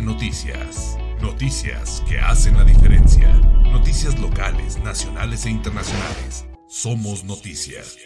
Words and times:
Noticias. 0.00 0.96
Noticias 1.20 2.02
que 2.08 2.18
hacen 2.18 2.56
la 2.56 2.64
diferencia. 2.64 3.28
Noticias 3.70 4.18
locales, 4.18 4.78
nacionales 4.78 5.44
e 5.44 5.50
internacionales. 5.50 6.46
Somos 6.66 7.24
noticias. 7.24 7.98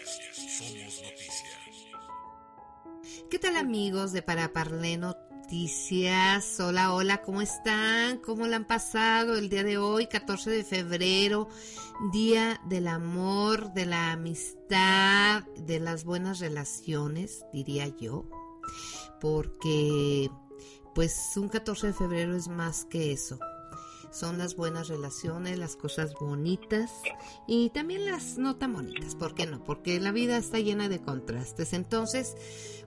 ¿Qué 3.31 3.39
tal 3.39 3.55
amigos 3.55 4.11
de 4.11 4.21
Para 4.21 4.51
Parlé 4.51 4.97
Noticias? 4.97 6.59
Hola, 6.59 6.93
hola, 6.93 7.21
¿cómo 7.21 7.41
están? 7.41 8.17
¿Cómo 8.17 8.47
la 8.47 8.57
han 8.57 8.67
pasado 8.67 9.37
el 9.37 9.49
día 9.49 9.63
de 9.63 9.77
hoy, 9.77 10.07
14 10.07 10.49
de 10.49 10.63
febrero? 10.65 11.47
Día 12.11 12.59
del 12.65 12.89
amor, 12.89 13.73
de 13.73 13.85
la 13.85 14.11
amistad, 14.11 15.43
de 15.55 15.79
las 15.79 16.03
buenas 16.03 16.39
relaciones, 16.39 17.45
diría 17.53 17.87
yo. 17.97 18.29
Porque 19.21 20.29
pues 20.97 21.37
un 21.37 21.47
14 21.47 21.85
de 21.85 21.93
febrero 21.93 22.35
es 22.35 22.47
más 22.47 22.83
que 22.85 23.11
eso. 23.11 23.37
Son 24.09 24.39
las 24.39 24.55
buenas 24.55 24.87
relaciones, 24.87 25.59
las 25.59 25.75
cosas 25.75 26.15
bonitas 26.19 26.91
y 27.45 27.69
también 27.69 28.07
las 28.07 28.39
no 28.39 28.55
tan 28.55 28.73
bonitas. 28.73 29.13
¿Por 29.13 29.35
qué 29.35 29.45
no? 29.45 29.63
Porque 29.63 29.99
la 29.99 30.11
vida 30.11 30.37
está 30.37 30.57
llena 30.57 30.89
de 30.89 30.99
contrastes. 30.99 31.73
Entonces, 31.73 32.35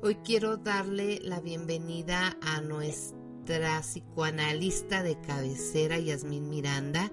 hoy 0.02 0.16
quiero 0.24 0.56
darle 0.56 1.20
la 1.22 1.38
bienvenida 1.38 2.36
a 2.42 2.60
nuestra 2.62 3.80
psicoanalista 3.82 5.04
de 5.04 5.20
cabecera, 5.20 5.96
Yasmín 6.00 6.50
Miranda, 6.50 7.12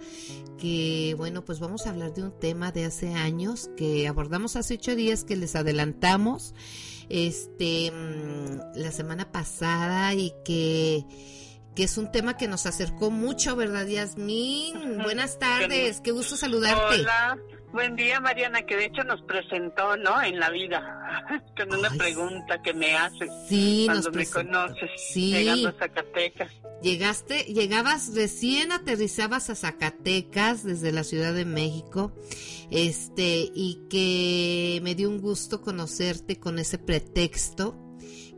que 0.58 1.14
bueno, 1.16 1.46
pues 1.46 1.60
vamos 1.60 1.86
a 1.86 1.92
hablar 1.92 2.16
de 2.16 2.24
un 2.24 2.32
tema 2.32 2.72
de 2.72 2.86
hace 2.86 3.14
años 3.14 3.70
que 3.78 4.08
abordamos 4.08 4.56
hace 4.56 4.74
ocho 4.74 4.96
días 4.96 5.24
que 5.26 5.36
les 5.36 5.56
adelantamos 5.56 6.56
este 7.10 7.92
mm, 7.92 8.78
la 8.80 8.92
semana 8.92 9.32
pasada 9.32 10.14
y 10.14 10.34
que 10.44 11.06
que 11.78 11.84
es 11.84 12.00
un 12.00 12.12
tema 12.12 12.38
que 12.38 12.48
nos 12.48 12.66
acercó 12.66 13.12
mucho, 13.12 13.56
¿verdad, 13.56 13.86
Yasmín? 13.86 14.98
Buenas 15.04 15.38
tardes, 15.38 16.02
qué 16.02 16.10
gusto 16.10 16.36
saludarte. 16.36 17.02
Hola, 17.02 17.38
buen 17.72 17.96
día, 17.96 18.20
Mariana, 18.20 18.64
que 18.64 18.76
de 18.76 18.86
hecho 18.86 19.04
nos 19.04 19.22
presentó, 19.22 19.96
¿no? 19.96 20.20
En 20.24 20.40
la 20.40 20.50
vida, 20.50 20.82
con 21.56 21.78
una 21.78 21.92
pregunta 21.92 22.64
que 22.64 22.74
me 22.74 22.96
hace 22.96 23.28
sí, 23.48 23.84
cuando 23.86 24.10
me 24.10 24.26
conoces, 24.26 24.90
sí. 24.98 25.32
llegando 25.32 25.70
a 25.70 25.74
Zacatecas. 25.74 26.52
Llegaste, 26.82 27.44
llegabas, 27.44 28.16
recién 28.16 28.72
aterrizabas 28.72 29.52
a 29.52 29.56
Zacatecas 29.56 30.64
desde 30.64 30.92
la 30.92 31.04
Ciudad 31.04 31.36
de 31.36 31.46
México, 31.46 32.12
este, 32.72 33.52
y 33.54 33.86
que 33.88 34.80
me 34.82 34.96
dio 34.96 35.10
un 35.10 35.22
gusto 35.22 35.62
conocerte 35.62 36.40
con 36.40 36.58
ese 36.58 36.80
pretexto, 36.80 37.78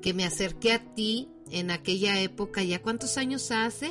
que 0.01 0.13
me 0.13 0.25
acerqué 0.25 0.73
a 0.73 0.93
ti 0.93 1.29
en 1.51 1.71
aquella 1.71 2.19
época, 2.19 2.63
¿ya 2.63 2.81
cuántos 2.81 3.17
años 3.17 3.51
hace? 3.51 3.89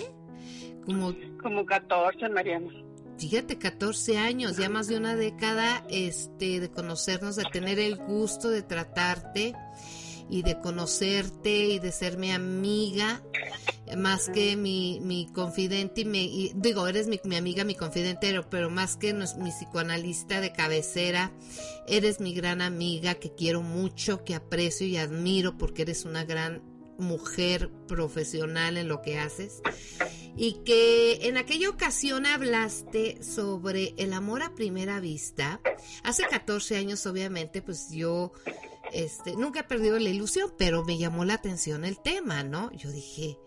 Como, 0.84 1.14
como 1.42 1.66
14, 1.66 2.28
Mariana. 2.28 2.72
Fíjate, 3.18 3.58
14 3.58 4.16
años, 4.16 4.56
ya 4.56 4.68
más 4.68 4.86
de 4.86 4.96
una 4.96 5.16
década 5.16 5.84
este, 5.90 6.60
de 6.60 6.70
conocernos, 6.70 7.36
de 7.36 7.44
tener 7.52 7.78
el 7.78 7.96
gusto 7.96 8.48
de 8.48 8.62
tratarte 8.62 9.54
y 10.30 10.42
de 10.42 10.58
conocerte 10.60 11.66
y 11.66 11.78
de 11.78 11.90
ser 11.90 12.16
mi 12.16 12.30
amiga 12.30 13.22
más 13.96 14.28
que 14.28 14.56
mi, 14.56 15.00
mi 15.00 15.26
confidente 15.32 16.02
y, 16.02 16.04
me, 16.04 16.52
digo, 16.54 16.86
eres 16.86 17.08
mi, 17.08 17.20
mi, 17.24 17.36
amiga, 17.36 17.64
mi 17.64 17.74
confidente, 17.74 18.38
pero 18.50 18.70
más 18.70 18.96
que 18.96 19.14
mi 19.14 19.50
psicoanalista 19.50 20.40
de 20.40 20.52
cabecera, 20.52 21.32
eres 21.86 22.20
mi 22.20 22.34
gran 22.34 22.60
amiga 22.60 23.14
que 23.14 23.34
quiero 23.34 23.62
mucho, 23.62 24.24
que 24.24 24.34
aprecio 24.34 24.86
y 24.86 24.96
admiro 24.96 25.56
porque 25.56 25.82
eres 25.82 26.04
una 26.04 26.24
gran 26.24 26.62
mujer 26.98 27.70
profesional 27.86 28.76
en 28.76 28.88
lo 28.88 29.00
que 29.00 29.18
haces 29.18 29.62
y 30.36 30.54
que 30.64 31.26
en 31.28 31.36
aquella 31.36 31.70
ocasión 31.70 32.26
hablaste 32.26 33.22
sobre 33.22 33.94
el 33.96 34.12
amor 34.12 34.42
a 34.42 34.54
primera 34.54 35.00
vista. 35.00 35.60
Hace 36.04 36.24
14 36.24 36.76
años, 36.76 37.06
obviamente, 37.06 37.62
pues 37.62 37.90
yo 37.90 38.32
este, 38.92 39.34
nunca 39.36 39.60
he 39.60 39.64
perdido 39.64 39.98
la 39.98 40.10
ilusión, 40.10 40.52
pero 40.56 40.84
me 40.84 40.98
llamó 40.98 41.24
la 41.24 41.34
atención 41.34 41.84
el 41.84 41.98
tema, 41.98 42.42
¿no? 42.42 42.70
Yo 42.72 42.90
dije, 42.90 43.38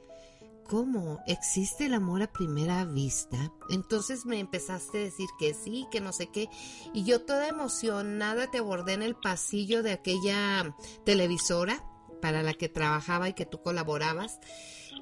¿cómo? 0.68 1.19
¿Existe 1.28 1.85
el 1.85 1.94
amor 1.94 2.22
a 2.23 2.31
primera 2.31 2.85
vista? 2.85 3.53
Entonces 3.69 4.25
me 4.25 4.39
empezaste 4.39 4.97
a 5.00 5.03
decir 5.03 5.29
que 5.39 5.53
sí, 5.53 5.88
que 5.91 6.01
no 6.01 6.13
sé 6.13 6.28
qué, 6.28 6.50
y 6.94 7.03
yo 7.03 7.22
toda 7.22 7.47
emocionada 7.47 8.50
te 8.51 8.59
abordé 8.59 8.94
en 8.94 9.03
el 9.03 9.16
pasillo 9.16 9.83
de 9.83 9.94
aquella 9.94 10.75
televisora 11.06 11.85
para 12.21 12.43
la 12.43 12.53
que 12.53 12.69
trabajaba 12.69 13.29
y 13.29 13.33
que 13.33 13.45
tú 13.45 13.61
colaborabas 13.61 14.39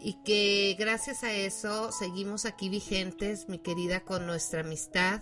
y 0.01 0.13
que 0.23 0.75
gracias 0.79 1.23
a 1.23 1.33
eso 1.33 1.91
seguimos 1.91 2.45
aquí 2.45 2.69
vigentes, 2.69 3.49
mi 3.49 3.59
querida, 3.59 4.01
con 4.01 4.25
nuestra 4.25 4.61
amistad 4.61 5.21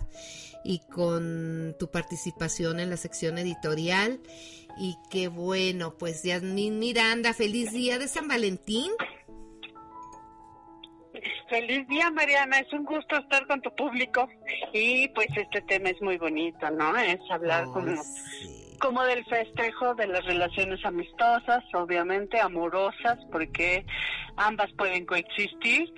y 0.64 0.80
con 0.80 1.74
tu 1.78 1.90
participación 1.90 2.80
en 2.80 2.90
la 2.90 2.96
sección 2.96 3.38
editorial 3.38 4.20
y 4.78 4.96
que 5.10 5.28
bueno, 5.28 5.96
pues 5.98 6.22
Yasmin 6.22 6.78
Miranda, 6.78 7.32
feliz 7.32 7.72
día 7.72 7.98
de 7.98 8.08
San 8.08 8.28
Valentín. 8.28 8.90
Feliz 11.48 11.88
día, 11.88 12.10
Mariana. 12.10 12.60
Es 12.60 12.72
un 12.72 12.84
gusto 12.84 13.16
estar 13.16 13.46
con 13.46 13.60
tu 13.62 13.74
público. 13.74 14.28
Y 14.72 15.08
pues 15.08 15.28
este 15.34 15.62
tema 15.62 15.90
es 15.90 16.00
muy 16.02 16.18
bonito, 16.18 16.70
¿no? 16.70 16.96
Es 16.98 17.18
hablar 17.30 17.64
como, 17.64 18.02
como 18.78 19.02
del 19.04 19.24
festejo 19.24 19.94
de 19.94 20.06
las 20.06 20.24
relaciones 20.24 20.84
amistosas, 20.84 21.64
obviamente 21.74 22.40
amorosas, 22.40 23.18
porque 23.30 23.84
ambas 24.36 24.70
pueden 24.72 25.04
coexistir. 25.06 25.92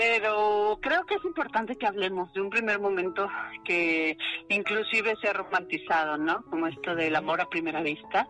Pero 0.00 0.78
creo 0.80 1.04
que 1.04 1.16
es 1.16 1.24
importante 1.26 1.76
que 1.76 1.86
hablemos 1.86 2.32
de 2.32 2.40
un 2.40 2.48
primer 2.48 2.80
momento 2.80 3.28
que 3.66 4.16
inclusive 4.48 5.14
se 5.20 5.28
ha 5.28 5.34
romantizado, 5.34 6.16
¿no? 6.16 6.42
Como 6.48 6.68
esto 6.68 6.94
del 6.94 7.14
amor 7.14 7.42
a 7.42 7.50
primera 7.50 7.82
vista. 7.82 8.26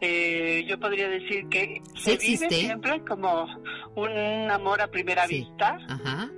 Eh, 0.00 0.64
yo 0.66 0.80
podría 0.80 1.10
decir 1.10 1.46
que 1.50 1.82
se 1.94 2.16
vive 2.16 2.48
siempre 2.48 3.04
como 3.04 3.46
un 3.96 4.50
amor 4.50 4.80
a 4.80 4.86
primera 4.86 5.26
vista, 5.26 5.76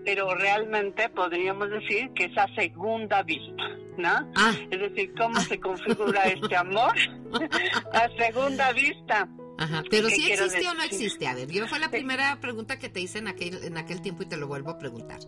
pero 0.04 0.34
realmente 0.34 1.08
podríamos 1.10 1.70
decir 1.70 2.10
que 2.16 2.24
es 2.24 2.36
a 2.36 2.52
segunda 2.56 3.22
vista, 3.22 3.68
¿no? 3.98 4.32
Ah. 4.34 4.52
Es 4.68 4.80
decir, 4.80 5.14
cómo 5.16 5.38
se 5.42 5.60
configura 5.60 6.24
este 6.24 6.56
amor 6.56 6.92
a 7.92 8.08
segunda 8.18 8.72
vista. 8.72 9.28
Ajá, 9.62 9.82
pero 9.88 10.08
si 10.08 10.30
existe 10.30 10.68
o 10.68 10.74
no 10.74 10.82
existe. 10.82 11.26
A 11.28 11.34
ver, 11.34 11.50
yo 11.50 11.66
fue 11.68 11.78
la 11.78 11.90
primera 11.90 12.38
pregunta 12.40 12.78
que 12.78 12.88
te 12.88 13.00
hice 13.00 13.18
en 13.18 13.28
aquel, 13.28 13.62
en 13.62 13.76
aquel 13.76 14.02
tiempo 14.02 14.24
y 14.24 14.26
te 14.26 14.36
lo 14.36 14.48
vuelvo 14.48 14.70
a 14.70 14.78
preguntar. 14.78 15.20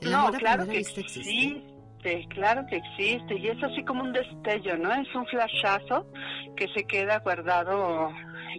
¿El 0.00 0.14
amor 0.14 0.34
a 0.36 0.38
claro 0.38 0.66
que 0.66 0.78
vista 0.78 1.00
existe? 1.00 1.62
claro 2.30 2.66
que 2.66 2.76
existe 2.76 3.38
y 3.38 3.48
es 3.48 3.62
así 3.62 3.84
como 3.84 4.02
un 4.02 4.12
destello, 4.12 4.76
¿no? 4.76 4.92
Es 4.92 5.14
un 5.14 5.26
flashazo 5.26 6.06
que 6.56 6.66
se 6.74 6.84
queda 6.84 7.20
guardado 7.20 8.10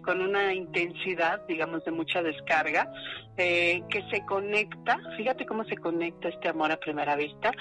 con 0.06 0.22
una 0.22 0.54
intensidad, 0.54 1.42
digamos, 1.48 1.84
de 1.84 1.92
mucha 1.92 2.22
descarga, 2.22 2.90
eh, 3.38 3.82
que 3.90 4.02
se 4.12 4.26
conecta, 4.26 4.98
fíjate 5.18 5.46
cómo 5.46 5.66
se 5.66 5.76
conecta 5.76 6.30
este 6.30 6.50
amor 6.50 6.72
a 6.72 6.78
primera 6.78 7.16
vista, 7.16 7.52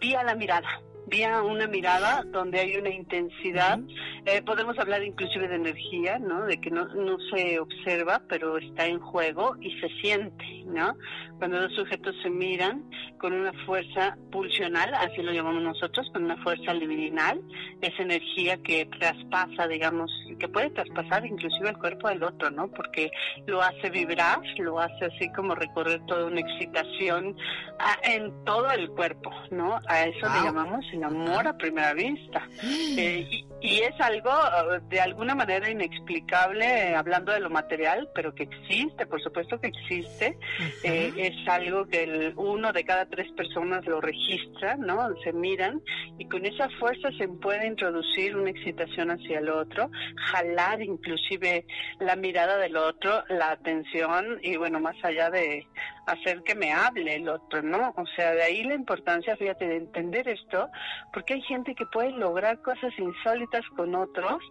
vía 0.00 0.22
la 0.22 0.34
mirada 0.34 0.68
vía 1.06 1.42
una 1.42 1.66
mirada 1.66 2.22
donde 2.26 2.60
hay 2.60 2.76
una 2.76 2.90
intensidad. 2.90 3.78
Eh, 4.26 4.42
podemos 4.42 4.78
hablar 4.78 5.02
inclusive 5.02 5.48
de 5.48 5.56
energía, 5.56 6.18
¿no? 6.18 6.46
De 6.46 6.60
que 6.60 6.70
no, 6.70 6.86
no 6.94 7.18
se 7.32 7.58
observa, 7.58 8.22
pero 8.28 8.58
está 8.58 8.86
en 8.86 8.98
juego 8.98 9.56
y 9.60 9.70
se 9.80 9.88
siente, 10.00 10.64
¿no? 10.66 10.96
Cuando 11.38 11.60
dos 11.60 11.74
sujetos 11.74 12.14
se 12.22 12.30
miran 12.30 12.84
con 13.18 13.32
una 13.32 13.52
fuerza 13.66 14.16
pulsional, 14.30 14.94
así 14.94 15.22
lo 15.22 15.32
llamamos 15.32 15.62
nosotros, 15.62 16.08
con 16.12 16.24
una 16.24 16.36
fuerza 16.42 16.72
libidinal, 16.72 17.40
esa 17.80 18.02
energía 18.02 18.56
que 18.62 18.86
traspasa, 18.98 19.66
digamos, 19.66 20.10
que 20.38 20.48
puede 20.48 20.70
traspasar 20.70 21.26
inclusive 21.26 21.70
el 21.70 21.78
cuerpo 21.78 22.08
del 22.08 22.22
otro, 22.22 22.50
¿no? 22.50 22.68
Porque 22.68 23.10
lo 23.46 23.60
hace 23.60 23.90
vibrar, 23.90 24.40
lo 24.58 24.80
hace 24.80 25.06
así 25.06 25.30
como 25.32 25.54
recorrer 25.54 26.00
toda 26.06 26.26
una 26.26 26.40
excitación 26.40 27.36
ah, 27.78 27.98
en 28.04 28.32
todo 28.44 28.70
el 28.70 28.88
cuerpo, 28.90 29.30
¿no? 29.50 29.80
A 29.88 30.04
eso 30.04 30.26
le 30.34 30.44
llamamos 30.44 30.84
el 30.94 31.04
amor 31.04 31.46
a 31.46 31.56
primera 31.56 31.92
vista. 31.94 32.48
Eh, 32.62 33.44
y, 33.60 33.80
es 33.80 33.98
algo 34.00 34.30
uh, 34.30 34.88
de 34.88 35.00
alguna 35.00 35.34
manera 35.34 35.70
inexplicable, 35.70 36.94
hablando 36.94 37.32
de 37.32 37.40
lo 37.40 37.50
material, 37.50 38.08
pero 38.14 38.34
que 38.34 38.44
existe, 38.44 39.06
por 39.06 39.22
supuesto 39.22 39.60
que 39.60 39.68
existe. 39.68 40.38
Eh, 40.82 41.12
es 41.16 41.48
algo 41.48 41.86
que 41.86 42.04
el 42.04 42.34
uno 42.36 42.72
de 42.72 42.84
cada 42.84 43.06
tres 43.06 43.30
personas 43.32 43.84
lo 43.86 44.00
registra, 44.00 44.76
¿no? 44.76 45.08
Se 45.22 45.32
miran 45.32 45.82
y 46.18 46.28
con 46.28 46.44
esa 46.44 46.68
fuerza 46.78 47.10
se 47.18 47.28
puede 47.28 47.66
introducir 47.66 48.36
una 48.36 48.50
excitación 48.50 49.10
hacia 49.10 49.38
el 49.38 49.48
otro, 49.48 49.90
jalar 50.30 50.82
inclusive 50.82 51.66
la 52.00 52.16
mirada 52.16 52.58
del 52.58 52.76
otro, 52.76 53.24
la 53.28 53.50
atención 53.52 54.38
y 54.42 54.56
bueno, 54.56 54.80
más 54.80 54.96
allá 55.02 55.30
de 55.30 55.66
hacer 56.06 56.42
que 56.42 56.54
me 56.54 56.72
hable 56.72 57.16
el 57.16 57.28
otro, 57.28 57.62
¿no? 57.62 57.92
O 57.96 58.06
sea, 58.16 58.32
de 58.32 58.42
ahí 58.42 58.64
la 58.64 58.74
importancia, 58.74 59.36
fíjate, 59.36 59.66
de 59.66 59.76
entender 59.76 60.28
esto, 60.28 60.70
porque 61.12 61.34
hay 61.34 61.42
gente 61.42 61.74
que 61.74 61.86
puede 61.86 62.12
lograr 62.12 62.60
cosas 62.62 62.92
insólitas 62.98 63.62
con 63.76 63.94
otros, 63.94 64.42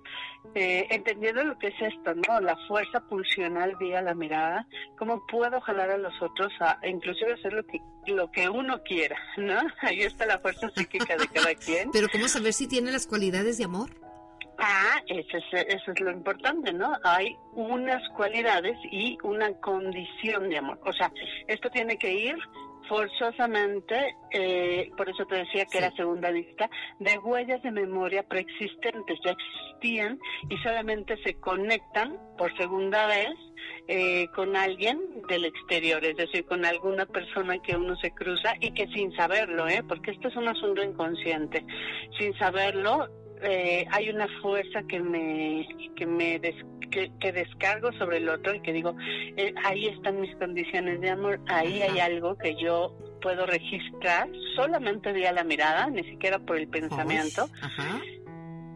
eh, 0.56 0.88
entendiendo 0.92 1.44
lo 1.44 1.58
que 1.58 1.68
es 1.68 1.82
esto, 1.82 2.14
¿no? 2.28 2.40
La 2.40 2.56
fuerza 2.68 3.00
pulsional 3.02 3.76
vía 3.78 4.02
la 4.02 4.14
mirada, 4.14 4.68
cómo 4.98 5.26
puedo 5.28 5.60
jalar 5.62 5.90
al 5.90 6.04
los 6.04 6.22
otros 6.22 6.52
a 6.60 6.78
inclusive 6.84 7.34
hacer 7.34 7.54
lo 7.54 7.66
que 7.66 7.80
lo 8.06 8.30
que 8.30 8.50
uno 8.50 8.84
quiera, 8.84 9.18
¿no? 9.38 9.58
Ahí 9.82 10.02
está 10.02 10.26
la 10.26 10.38
fuerza 10.40 10.70
psíquica 10.76 11.16
de 11.16 11.28
cada 11.28 11.56
quien. 11.66 11.90
Pero 11.92 12.08
¿cómo 12.12 12.28
saber 12.28 12.54
si 12.54 12.68
tiene 12.68 12.92
las 12.92 13.08
cualidades 13.08 13.58
de 13.58 13.64
amor? 13.64 13.90
Ah, 14.58 15.02
eso 15.08 15.38
es, 15.38 15.66
eso 15.68 15.92
es 15.92 16.00
lo 16.00 16.12
importante, 16.12 16.72
¿no? 16.74 16.94
Hay 17.04 17.36
unas 17.54 18.08
cualidades 18.10 18.78
y 18.92 19.18
una 19.24 19.52
condición 19.60 20.50
de 20.50 20.58
amor. 20.58 20.80
O 20.86 20.94
sea, 20.94 21.12
esto 21.48 21.70
tiene 21.70 21.98
que 21.98 22.14
ir 22.14 22.36
forzosamente, 22.88 24.16
eh, 24.32 24.92
por 24.98 25.10
eso 25.10 25.26
te 25.26 25.36
decía 25.36 25.66
que 25.66 25.78
era 25.78 25.92
segunda 25.96 26.32
vista, 26.32 26.70
de 27.00 27.18
huellas 27.18 27.62
de 27.64 27.72
memoria 27.72 28.24
preexistentes, 28.24 29.20
ya 29.24 29.32
existían 29.32 30.20
y 30.50 30.58
solamente 30.58 31.18
se 31.24 31.36
conectan 31.36 32.18
por 32.38 32.56
segunda 32.58 33.08
vez 33.08 33.34
eh, 33.88 34.28
con 34.36 34.56
alguien 34.56 35.00
del 35.28 35.46
exterior, 35.46 36.04
es 36.04 36.18
decir, 36.18 36.46
con 36.46 36.66
alguna 36.66 37.06
persona 37.06 37.58
que 37.60 37.76
uno 37.76 37.96
se 37.98 38.12
cruza 38.12 38.54
y 38.60 38.72
que 38.74 38.88
sin 38.88 39.16
saberlo, 39.16 39.68
¿eh? 39.68 39.84
porque 39.88 40.12
esto 40.12 40.28
es 40.28 40.36
un 40.36 40.48
asunto 40.48 40.84
inconsciente, 40.84 41.66
sin 42.18 42.38
saberlo 42.38 43.08
eh, 43.44 43.86
hay 43.92 44.10
una 44.10 44.28
fuerza 44.42 44.84
que 44.88 45.00
me 45.00 45.68
que 45.96 46.06
me 46.06 46.40
que, 46.90 47.32
descargo 47.32 47.92
sobre 47.94 48.18
el 48.18 48.30
otro 48.30 48.54
y 48.54 48.62
que 48.62 48.72
digo 48.72 48.96
eh, 49.38 49.54
ahí 49.64 49.88
están 49.88 50.22
mis 50.22 50.36
condiciones 50.36 51.02
de 51.02 51.10
amor 51.10 51.40
ahí 51.48 51.82
hay 51.82 52.00
algo 52.00 52.38
que 52.38 52.56
yo 52.56 52.96
puedo 53.22 53.46
registrar 53.46 54.30
solamente 54.56 55.12
vía 55.12 55.32
la 55.32 55.44
mirada 55.44 55.90
ni 55.90 56.04
siquiera 56.04 56.40
por 56.40 56.58
el 56.58 56.68
pensamiento 56.68 57.48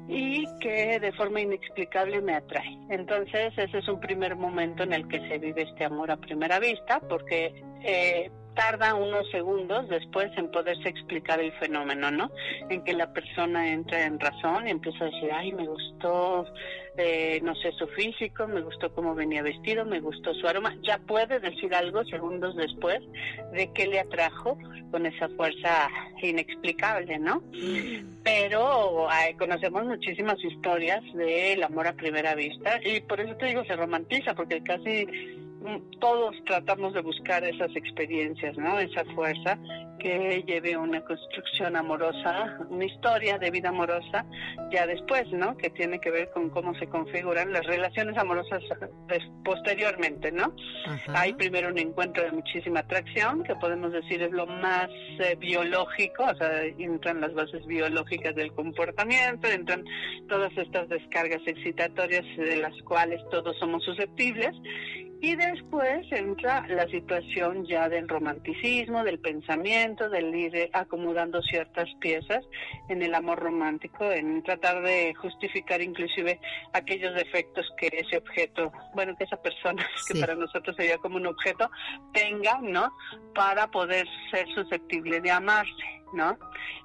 y 0.07 0.45
que 0.59 0.99
de 0.99 1.11
forma 1.13 1.41
inexplicable 1.41 2.21
me 2.21 2.33
atrae. 2.33 2.77
Entonces 2.89 3.53
ese 3.57 3.77
es 3.77 3.87
un 3.87 3.99
primer 3.99 4.35
momento 4.35 4.83
en 4.83 4.93
el 4.93 5.07
que 5.07 5.19
se 5.27 5.37
vive 5.37 5.63
este 5.63 5.83
amor 5.83 6.11
a 6.11 6.17
primera 6.17 6.59
vista, 6.59 7.01
porque 7.09 7.61
eh, 7.83 8.31
tarda 8.57 8.95
unos 8.95 9.29
segundos 9.29 9.87
después 9.87 10.31
en 10.35 10.49
poderse 10.49 10.89
explicar 10.89 11.39
el 11.39 11.51
fenómeno, 11.53 12.09
¿no? 12.09 12.31
En 12.69 12.83
que 12.83 12.93
la 12.93 13.13
persona 13.13 13.71
entra 13.71 14.03
en 14.03 14.19
razón 14.19 14.67
y 14.67 14.71
empieza 14.71 15.05
a 15.05 15.09
decir, 15.11 15.29
ay, 15.31 15.53
me 15.53 15.67
gustó, 15.67 16.43
eh, 16.97 17.39
no 17.43 17.53
sé, 17.55 17.71
su 17.73 17.85
físico, 17.89 18.47
me 18.47 18.61
gustó 18.61 18.91
cómo 18.93 19.13
venía 19.13 19.43
vestido, 19.43 19.85
me 19.85 19.99
gustó 19.99 20.33
su 20.33 20.47
aroma. 20.47 20.75
Ya 20.81 20.97
puede 20.97 21.39
decir 21.39 21.73
algo 21.75 22.03
segundos 22.05 22.55
después 22.55 22.99
de 23.53 23.71
qué 23.73 23.85
le 23.85 23.99
atrajo 23.99 24.57
con 24.89 25.05
esa 25.05 25.29
fuerza 25.29 25.87
inexplicable, 26.23 27.19
¿no? 27.19 27.43
Pero 28.23 29.07
conocemos 29.37 29.85
muchísimas 29.85 30.43
historias 30.43 31.03
del 31.13 31.61
amor 31.61 31.87
a 31.87 31.93
primera 31.93 32.33
vista 32.33 32.79
y 32.83 33.01
por 33.01 33.21
eso 33.21 33.35
te 33.35 33.45
digo, 33.45 33.63
se 33.65 33.75
romantiza, 33.75 34.33
porque 34.33 34.63
casi 34.63 35.07
todos 35.99 36.35
tratamos 36.45 36.93
de 36.93 37.01
buscar 37.01 37.43
esas 37.43 37.75
experiencias, 37.75 38.57
¿no? 38.57 38.79
Esa 38.79 39.03
fuerza 39.15 39.57
que 39.99 40.43
lleve 40.45 40.73
a 40.73 40.79
una 40.79 41.01
construcción 41.01 41.75
amorosa, 41.75 42.57
una 42.69 42.85
historia 42.85 43.37
de 43.37 43.51
vida 43.51 43.69
amorosa 43.69 44.25
ya 44.71 44.85
después, 44.85 45.27
¿no? 45.31 45.57
Que 45.57 45.69
tiene 45.69 45.99
que 45.99 46.11
ver 46.11 46.29
con 46.31 46.49
cómo 46.49 46.73
se 46.75 46.87
configuran 46.87 47.51
las 47.51 47.65
relaciones 47.65 48.17
amorosas 48.17 48.61
posteriormente, 49.43 50.31
¿no? 50.31 50.53
Hay 51.13 51.33
primero 51.33 51.69
un 51.69 51.79
encuentro 51.79 52.23
de 52.23 52.31
muchísima 52.31 52.81
atracción, 52.81 53.43
que 53.43 53.55
podemos 53.55 53.91
decir 53.91 54.21
es 54.21 54.31
lo 54.31 54.45
más 54.45 54.89
eh, 55.19 55.35
biológico, 55.39 56.25
o 56.25 56.35
sea, 56.35 56.63
entran 56.63 57.21
las 57.21 57.33
bases 57.33 57.65
biológicas 57.65 58.35
del 58.35 58.53
comportamiento, 58.53 59.47
entran 59.47 59.83
todas 60.27 60.55
estas 60.57 60.89
descargas 60.89 61.41
excitatorias 61.45 62.25
de 62.37 62.57
las 62.57 62.73
cuales 62.83 63.21
todos 63.29 63.57
somos 63.57 63.83
susceptibles 63.83 64.55
y 65.21 65.35
después 65.57 66.05
entra 66.11 66.65
la 66.67 66.87
situación 66.87 67.65
ya 67.65 67.89
del 67.89 68.07
romanticismo, 68.07 69.03
del 69.03 69.19
pensamiento, 69.19 70.09
del 70.09 70.33
ir 70.33 70.69
acomodando 70.73 71.41
ciertas 71.41 71.87
piezas 71.99 72.45
en 72.89 73.01
el 73.01 73.15
amor 73.15 73.39
romántico, 73.39 74.11
en 74.11 74.43
tratar 74.43 74.83
de 74.83 75.13
justificar 75.15 75.81
inclusive 75.81 76.39
aquellos 76.73 77.13
defectos 77.15 77.65
que 77.77 77.87
ese 77.91 78.17
objeto, 78.17 78.71
bueno, 78.93 79.15
que 79.17 79.23
esa 79.23 79.37
persona, 79.41 79.85
que 80.07 80.19
para 80.19 80.35
nosotros 80.35 80.75
sería 80.75 80.97
como 80.97 81.17
un 81.17 81.27
objeto, 81.27 81.69
tenga, 82.13 82.59
¿no? 82.61 82.93
Para 83.33 83.67
poder 83.67 84.07
ser 84.31 84.47
susceptible 84.53 85.21
de 85.21 85.31
amarse. 85.31 85.97
¿No? 86.13 86.37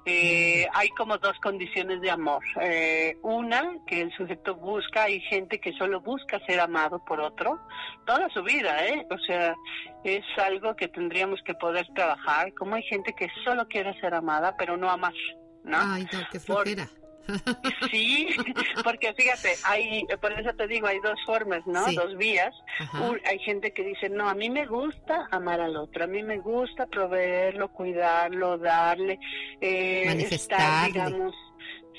Eh, 0.05 0.67
hay 0.73 0.89
como 0.89 1.17
dos 1.17 1.37
condiciones 1.41 2.01
de 2.01 2.11
amor. 2.11 2.43
Eh, 2.61 3.17
una, 3.21 3.77
que 3.87 4.01
el 4.01 4.11
sujeto 4.15 4.55
busca, 4.55 5.03
hay 5.03 5.19
gente 5.21 5.59
que 5.59 5.73
solo 5.73 6.01
busca 6.01 6.39
ser 6.45 6.59
amado 6.59 7.03
por 7.05 7.19
otro 7.19 7.59
toda 8.05 8.29
su 8.29 8.43
vida, 8.43 8.85
¿eh? 8.85 9.05
O 9.09 9.17
sea, 9.19 9.55
es 10.03 10.23
algo 10.37 10.75
que 10.75 10.87
tendríamos 10.87 11.41
que 11.43 11.53
poder 11.53 11.87
trabajar, 11.95 12.53
como 12.53 12.75
hay 12.75 12.83
gente 12.83 13.13
que 13.13 13.29
solo 13.43 13.67
quiere 13.67 13.99
ser 13.99 14.13
amada, 14.13 14.55
pero 14.57 14.77
no 14.77 14.89
amar, 14.89 15.13
¿no? 15.63 15.77
Ay, 15.79 16.07
no, 16.11 16.19
qué 16.31 16.39
flojera. 16.39 16.87
Sí, 17.91 18.27
porque 18.83 19.13
fíjate, 19.13 19.55
hay, 19.65 20.05
por 20.21 20.31
eso 20.33 20.53
te 20.55 20.67
digo, 20.67 20.87
hay 20.87 20.99
dos 20.99 21.19
formas, 21.25 21.65
¿no? 21.65 21.85
Dos 21.91 22.17
vías. 22.17 22.53
hay 23.25 23.39
gente 23.39 23.71
que 23.71 23.83
dice, 23.83 24.09
no, 24.09 24.27
a 24.27 24.33
mí 24.33 24.49
me 24.49 24.65
gusta 24.65 25.27
amar 25.31 25.61
al 25.61 25.77
otro, 25.77 26.03
a 26.03 26.07
mí 26.07 26.23
me 26.23 26.39
gusta 26.39 26.85
proveerlo, 26.87 27.69
cuidarlo, 27.69 28.57
darle, 28.57 29.19
eh, 29.61 30.27
estar, 30.31 30.87
digamos, 30.87 31.33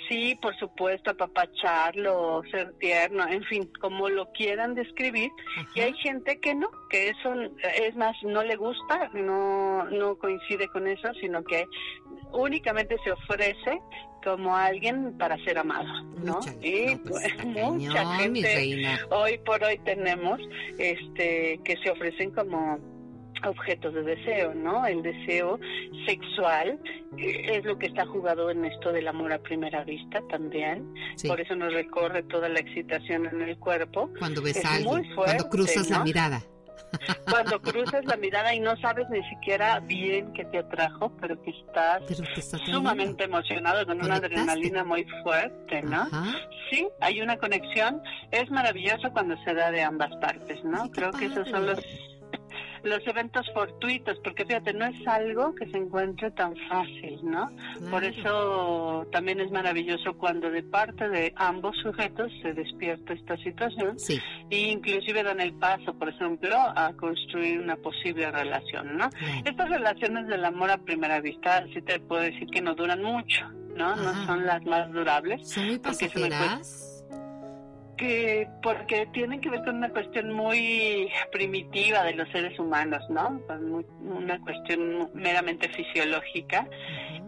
sí, 0.09 0.37
por 0.41 0.57
supuesto, 0.57 1.11
apapacharlo, 1.11 2.43
ser 2.51 2.73
tierno, 2.79 3.27
en 3.27 3.43
fin, 3.45 3.71
como 3.81 4.09
lo 4.09 4.31
quieran 4.33 4.75
describir. 4.75 5.31
Y 5.75 5.81
hay 5.81 5.95
gente 5.95 6.39
que 6.41 6.55
no, 6.55 6.69
que 6.91 7.11
eso 7.11 7.35
es 7.79 7.95
más, 7.97 8.17
no 8.23 8.43
le 8.43 8.57
gusta, 8.57 9.11
no, 9.15 9.85
no 9.85 10.17
coincide 10.17 10.69
con 10.69 10.87
eso, 10.87 11.13
sino 11.21 11.43
que 11.45 11.65
únicamente 12.33 12.97
se 13.05 13.13
ofrece 13.13 13.81
como 14.25 14.57
alguien 14.57 15.17
para 15.19 15.37
ser 15.45 15.59
amado, 15.59 15.89
¿no? 16.23 16.41
y 16.63 16.97
pues, 16.97 17.23
mucha 17.45 18.17
gente 18.17 18.99
hoy 19.11 19.39
por 19.45 19.63
hoy 19.63 19.79
tenemos 19.85 20.41
este 20.79 21.61
que 21.63 21.77
se 21.83 21.91
ofrecen 21.91 22.31
como 22.31 22.79
objetos 23.47 23.95
de 23.95 24.03
deseo, 24.03 24.55
¿no? 24.55 24.87
El 24.87 25.03
deseo 25.03 25.59
sexual 26.07 26.79
eh, 27.19 27.59
es 27.59 27.65
lo 27.65 27.79
que 27.79 27.87
está 27.87 28.07
jugado 28.07 28.51
en 28.51 28.65
esto 28.65 28.93
del 28.93 29.07
amor 29.09 29.33
a 29.33 29.39
primera 29.39 29.85
vista 29.85 30.23
también. 30.31 30.95
Por 31.27 31.41
eso 31.41 31.55
nos 31.55 31.73
recorre 31.73 32.23
toda 32.25 32.49
la 32.49 32.61
excitación 32.61 33.27
en 33.27 33.43
el 33.43 33.59
cuerpo. 33.59 34.11
Cuando 34.19 34.43
ves 34.43 34.65
a 34.65 34.77
alguien, 34.77 35.15
cuando 35.15 35.49
cruzas 35.49 35.91
la 35.91 36.03
mirada. 36.03 36.43
Cuando 37.29 37.61
cruzas 37.61 38.05
la 38.05 38.17
mirada 38.17 38.55
y 38.55 38.61
no 38.61 38.77
sabes 38.77 39.09
ni 39.11 39.23
siquiera 39.29 39.81
bien 39.81 40.33
qué 40.33 40.45
te 40.45 40.59
atrajo, 40.59 41.13
pero 41.21 41.41
que 41.43 41.51
estás, 41.51 42.03
sumamente 42.67 43.25
emocionado 43.25 43.85
con 43.87 44.03
una 44.03 44.17
adrenalina 44.17 44.85
muy 44.85 45.05
fuerte, 45.23 45.83
¿no? 45.83 46.07
Sí, 46.71 46.89
hay 47.01 47.21
una 47.21 47.37
conexión. 47.37 48.03
Es 48.31 48.51
maravilloso 48.51 49.11
cuando 49.13 49.37
se 49.45 49.55
da 49.55 49.71
de 49.71 49.83
ambas 49.83 50.15
partes, 50.17 50.63
¿no? 50.65 50.91
Creo 50.91 51.11
que 51.13 51.27
esos 51.27 51.49
son 51.49 51.67
los 51.67 51.79
los 52.85 53.07
eventos 53.07 53.47
fortuitos, 53.53 54.19
porque 54.23 54.45
fíjate, 54.45 54.73
no 54.75 54.87
es 54.87 55.07
algo 55.07 55.55
que 55.55 55.67
se 55.71 55.79
encuentre 55.79 56.31
tan 56.33 56.55
fácil, 56.69 57.19
¿no? 57.23 57.51
Por 57.91 58.05
eso 58.05 59.07
también 59.11 59.41
es 59.41 59.51
maravilloso 59.51 60.15
cuando 60.15 60.51
de 60.51 60.63
parte 60.63 61.09
de 61.09 61.33
ambos 61.37 61.77
sujetos 61.79 62.31
se 62.43 62.53
despierta 62.53 63.15
esta 63.15 63.37
situación 63.39 63.99
sí. 63.99 64.21
e 64.51 64.71
inclusive 64.71 65.23
dan 65.23 65.41
el 65.41 65.55
paso, 65.55 65.95
por 65.95 66.09
ejemplo, 66.09 66.55
a 66.55 66.93
construir 66.95 67.61
una 67.61 67.77
posible 67.77 68.31
relación, 68.31 68.97
¿no? 68.97 69.09
Estas 69.45 69.69
relaciones 69.69 70.27
del 70.29 70.45
amor 70.45 70.71
a 70.71 70.79
primera 70.79 71.21
vista 71.21 71.65
sí 71.73 71.81
te 71.83 72.01
puedo 72.01 72.23
decir 72.23 72.47
que 72.49 72.61
no 72.61 72.75
duran 72.75 73.03
mucho, 73.03 73.49
¿no? 73.77 73.97
No 73.97 74.27
son 74.27 74.47
las 74.47 74.65
más 74.65 74.93
durables. 74.93 75.49
¿Son 75.49 75.67
muy 75.67 75.79
pasajeras? 75.79 76.94
Que 77.97 78.49
porque 78.63 79.07
tienen 79.13 79.41
que 79.41 79.51
ver 79.51 79.65
con 79.65 79.77
una 79.77 79.91
cuestión 79.91 80.33
muy 80.33 81.11
primitiva 81.33 82.03
de 82.05 82.15
los 82.15 82.29
seres 82.31 82.59
humanos, 82.59 83.03
¿no? 83.11 83.41
una 84.01 84.41
cuestión 84.41 85.11
meramente 85.15 85.69
fisiológica 85.69 86.69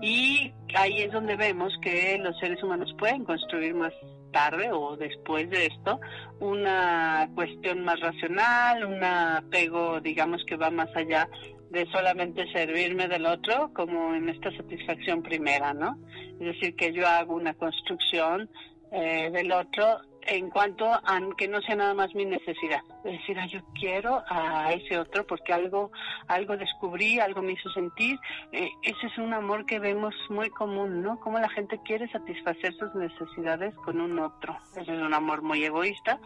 y 0.01 0.53
ahí 0.75 1.03
es 1.03 1.13
donde 1.13 1.37
vemos 1.37 1.73
que 1.83 2.19
los 2.19 2.39
seres 2.39 2.63
humanos 2.63 2.95
pueden 2.99 3.25
construir 3.25 3.75
más 3.75 3.93
tarde 4.33 4.71
o 4.73 4.97
después 4.97 5.49
de 5.51 5.67
esto 5.67 6.01
una 6.41 7.29
cuestión 7.35 7.83
más 7.85 7.99
racional, 8.01 8.85
un 8.85 9.03
apego, 9.03 10.01
digamos, 10.01 10.45
que 10.47 10.57
va 10.57 10.71
más 10.71 10.95
allá 10.95 11.29
de 11.71 11.87
solamente 11.91 12.47
servirme 12.53 13.09
del 13.09 13.27
otro 13.27 13.73
como 13.75 14.15
en 14.15 14.29
esta 14.29 14.55
satisfacción 14.57 15.23
primera, 15.23 15.73
¿no? 15.75 15.99
Es 16.39 16.55
decir, 16.55 16.77
que 16.77 16.93
yo 16.93 17.07
hago 17.07 17.35
una 17.35 17.55
construcción 17.55 18.49
eh, 18.93 19.31
del 19.33 19.51
otro 19.53 20.01
en 20.27 20.51
cuanto 20.51 20.93
a 20.93 21.21
que 21.37 21.49
no 21.49 21.61
sea 21.63 21.77
nada 21.77 21.95
más 21.95 22.15
mi 22.15 22.25
necesidad. 22.25 22.83
Es 23.05 23.19
decir, 23.19 23.39
yo 23.49 23.61
quiero 23.75 24.23
a 24.29 24.73
ese 24.73 24.99
otro 24.99 25.27
porque 25.27 25.53
algo, 25.53 25.91
algo 26.29 26.57
descubrí, 26.57 27.21
algo 27.21 27.43
me 27.43 27.53
hizo 27.53 27.69
sentir. 27.71 28.19
Eh, 28.53 28.69
ese 28.83 29.07
es 29.07 29.19
un 29.19 29.33
amor 29.33 29.67
que 29.67 29.79
vemos 29.79 30.15
muy 30.29 30.51
común, 30.51 31.03
¿no? 31.03 31.19
Como 31.21 31.39
la 31.39 31.49
gente 31.49 31.81
quiere 31.85 32.11
satisfacer 32.11 32.75
sus 32.75 32.95
necesidades 32.95 33.75
con 33.77 34.01
un 34.01 34.19
otro. 34.19 34.57
Ese 34.73 34.93
es 34.93 35.03
un 35.03 35.15
amor 35.15 35.43
muy 35.43 35.65
egoísta, 35.65 36.19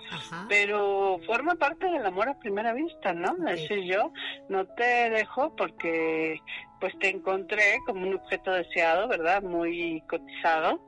pero 0.48 1.18
forma 1.26 1.54
parte 1.54 1.86
del 1.86 2.04
amor 2.04 2.28
a 2.28 2.38
primera 2.38 2.72
vista, 2.72 3.12
¿no? 3.12 3.36
Es 3.48 3.62
decir, 3.62 3.84
yo 3.84 4.12
no 4.48 4.64
te 4.66 5.10
dejo 5.10 5.54
porque 5.56 6.40
pues 6.80 6.98
te 6.98 7.08
encontré 7.08 7.78
como 7.86 8.08
un 8.08 8.14
objeto 8.14 8.52
deseado, 8.52 9.06
¿verdad? 9.08 9.42
Muy 9.42 10.02
cotizado. 10.08 10.80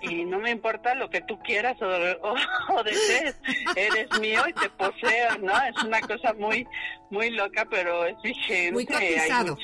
Y 0.00 0.24
no 0.24 0.38
me 0.38 0.50
importa 0.50 0.94
lo 0.94 1.10
que 1.10 1.20
tú 1.22 1.38
quieras 1.40 1.76
o, 1.82 2.82
desees. 2.84 3.36
Eres 3.76 4.08
mío 4.20 4.42
y 4.48 4.52
te 4.52 4.70
poseo, 4.70 5.38
¿no? 5.40 5.52
Es 5.64 5.84
una 5.84 6.00
cosa 6.00 6.32
muy 6.34 6.66
muy 7.10 7.30
loca, 7.30 7.66
pero 7.70 8.06
es 8.06 8.16
vigente. 8.22 8.72
Muy 8.72 8.86
cotizado. 8.86 9.56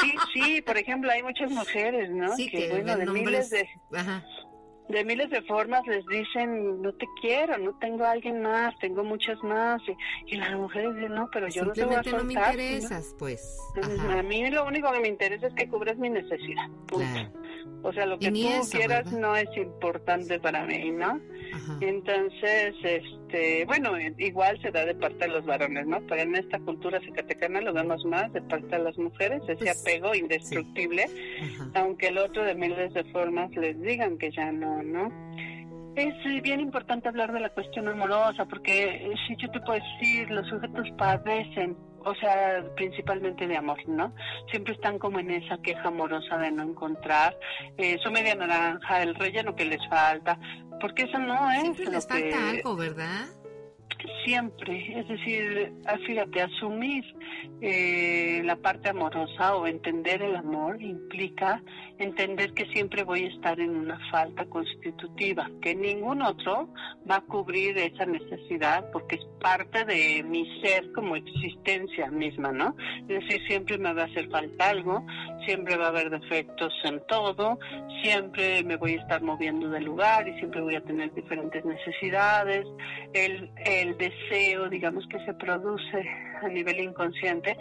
Sí, 0.00 0.14
sí, 0.32 0.62
por 0.62 0.76
ejemplo, 0.76 1.10
hay 1.10 1.22
muchas 1.22 1.50
mujeres, 1.50 2.10
¿no? 2.10 2.36
Sí, 2.36 2.48
que, 2.48 2.68
bueno, 2.68 2.96
de 2.96 3.06
miles 3.06 3.50
de... 3.50 3.68
Ajá 3.92 4.22
de 4.88 5.04
miles 5.04 5.30
de 5.30 5.42
formas 5.42 5.86
les 5.86 6.06
dicen, 6.06 6.80
no 6.80 6.92
te 6.92 7.06
quiero, 7.20 7.58
no 7.58 7.76
tengo 7.78 8.04
a 8.04 8.12
alguien 8.12 8.42
más, 8.42 8.78
tengo 8.78 9.02
muchas 9.02 9.42
más. 9.42 9.82
Y, 10.26 10.36
las 10.36 10.54
mujeres 10.54 10.94
dicen, 10.94 11.14
no, 11.14 11.28
pero 11.32 11.48
yo 11.48 11.64
no 11.64 11.72
te 11.72 11.84
voy 11.84 11.94
a 11.94 12.02
soltar. 12.02 12.20
no 12.20 12.24
me 12.24 12.34
interesas, 12.34 13.14
pues. 13.18 13.58
A 14.10 14.22
mí 14.22 14.48
lo 14.50 14.64
único 14.64 14.92
que 14.92 15.00
me 15.00 15.08
interesa 15.08 15.48
es 15.48 15.54
que 15.54 15.68
cubras 15.68 15.96
mi 15.98 16.10
necesidad. 16.10 16.68
O 17.82 17.92
sea, 17.92 18.06
lo 18.06 18.18
que 18.18 18.30
tú 18.30 18.68
quieras 18.70 19.12
no 19.12 19.36
es 19.36 19.48
importante 19.56 20.40
para 20.40 20.64
mí, 20.64 20.90
¿no? 20.90 21.20
Entonces, 21.80 22.74
este, 22.82 23.64
bueno, 23.66 23.92
igual 24.18 24.60
se 24.62 24.70
da 24.70 24.84
de 24.84 24.94
parte 24.94 25.26
de 25.26 25.28
los 25.28 25.44
varones, 25.44 25.86
¿no? 25.86 26.00
Pero 26.06 26.22
en 26.22 26.36
esta 26.36 26.58
cultura 26.60 27.00
zacatecana 27.00 27.60
lo 27.60 27.72
vemos 27.72 28.04
más 28.04 28.32
de 28.32 28.42
parte 28.42 28.76
de 28.76 28.82
las 28.82 28.96
mujeres, 28.98 29.42
ese 29.42 29.56
pues, 29.56 29.80
apego 29.82 30.14
indestructible, 30.14 31.06
aunque 31.74 32.08
el 32.08 32.18
otro 32.18 32.44
de 32.44 32.54
miles 32.54 32.94
de 32.94 33.04
formas 33.04 33.50
les 33.56 33.80
digan 33.80 34.18
que 34.18 34.30
ya 34.30 34.52
no, 34.52 34.82
¿no? 34.82 35.12
Es 35.96 36.14
bien 36.42 36.60
importante 36.60 37.08
hablar 37.08 37.32
de 37.32 37.40
la 37.40 37.48
cuestión 37.48 37.88
amorosa, 37.88 38.44
porque 38.44 39.10
si 39.26 39.36
yo 39.36 39.50
te 39.50 39.60
puedo 39.60 39.80
decir, 39.80 40.30
los 40.30 40.46
sujetos 40.46 40.86
padecen 40.98 41.74
o 42.06 42.14
sea, 42.14 42.64
principalmente 42.76 43.48
de 43.48 43.56
amor, 43.56 43.78
¿no? 43.88 44.14
Siempre 44.50 44.74
están 44.74 44.98
como 44.98 45.18
en 45.18 45.32
esa 45.32 45.58
queja 45.58 45.88
amorosa 45.88 46.38
de 46.38 46.52
no 46.52 46.62
encontrar 46.62 47.36
eh, 47.76 47.98
su 48.02 48.12
media 48.12 48.36
naranja, 48.36 49.02
el 49.02 49.16
relleno 49.16 49.56
que 49.56 49.64
les 49.64 49.84
falta, 49.88 50.38
porque 50.80 51.02
eso 51.02 51.18
no 51.18 51.50
es. 51.50 51.62
Siempre 51.62 51.86
les 51.86 52.06
falta 52.06 52.50
algo, 52.50 52.76
¿verdad? 52.76 53.26
Siempre, 54.24 55.00
es 55.00 55.08
decir, 55.08 55.72
ah, 55.86 55.96
fíjate, 56.06 56.42
asumir 56.42 57.04
eh, 57.60 58.40
la 58.44 58.54
parte 58.54 58.90
amorosa 58.90 59.56
o 59.56 59.66
entender 59.66 60.22
el 60.22 60.36
amor 60.36 60.80
implica 60.80 61.60
entender 61.98 62.52
que 62.52 62.66
siempre 62.66 63.04
voy 63.04 63.24
a 63.24 63.28
estar 63.28 63.58
en 63.60 63.70
una 63.70 63.98
falta 64.10 64.44
constitutiva, 64.46 65.50
que 65.62 65.74
ningún 65.74 66.22
otro 66.22 66.68
va 67.08 67.16
a 67.16 67.20
cubrir 67.22 67.78
esa 67.78 68.06
necesidad 68.06 68.90
porque 68.92 69.16
es 69.16 69.24
parte 69.40 69.84
de 69.84 70.22
mi 70.22 70.60
ser 70.60 70.92
como 70.92 71.16
existencia 71.16 72.10
misma, 72.10 72.52
¿no? 72.52 72.76
Es 73.08 73.20
decir, 73.20 73.40
siempre 73.46 73.78
me 73.78 73.92
va 73.92 74.02
a 74.02 74.06
hacer 74.06 74.28
falta 74.30 74.70
algo, 74.70 75.06
siempre 75.44 75.76
va 75.76 75.86
a 75.86 75.88
haber 75.88 76.10
defectos 76.10 76.72
en 76.84 77.00
todo, 77.06 77.58
siempre 78.02 78.62
me 78.64 78.76
voy 78.76 78.94
a 78.94 79.02
estar 79.02 79.22
moviendo 79.22 79.68
de 79.68 79.80
lugar 79.80 80.28
y 80.28 80.36
siempre 80.38 80.60
voy 80.60 80.74
a 80.74 80.80
tener 80.82 81.12
diferentes 81.14 81.64
necesidades. 81.64 82.66
El, 83.12 83.50
el 83.64 83.96
deseo, 83.96 84.68
digamos, 84.68 85.06
que 85.08 85.24
se 85.24 85.34
produce 85.34 86.08
a 86.42 86.48
nivel 86.48 86.80
inconsciente, 86.80 87.56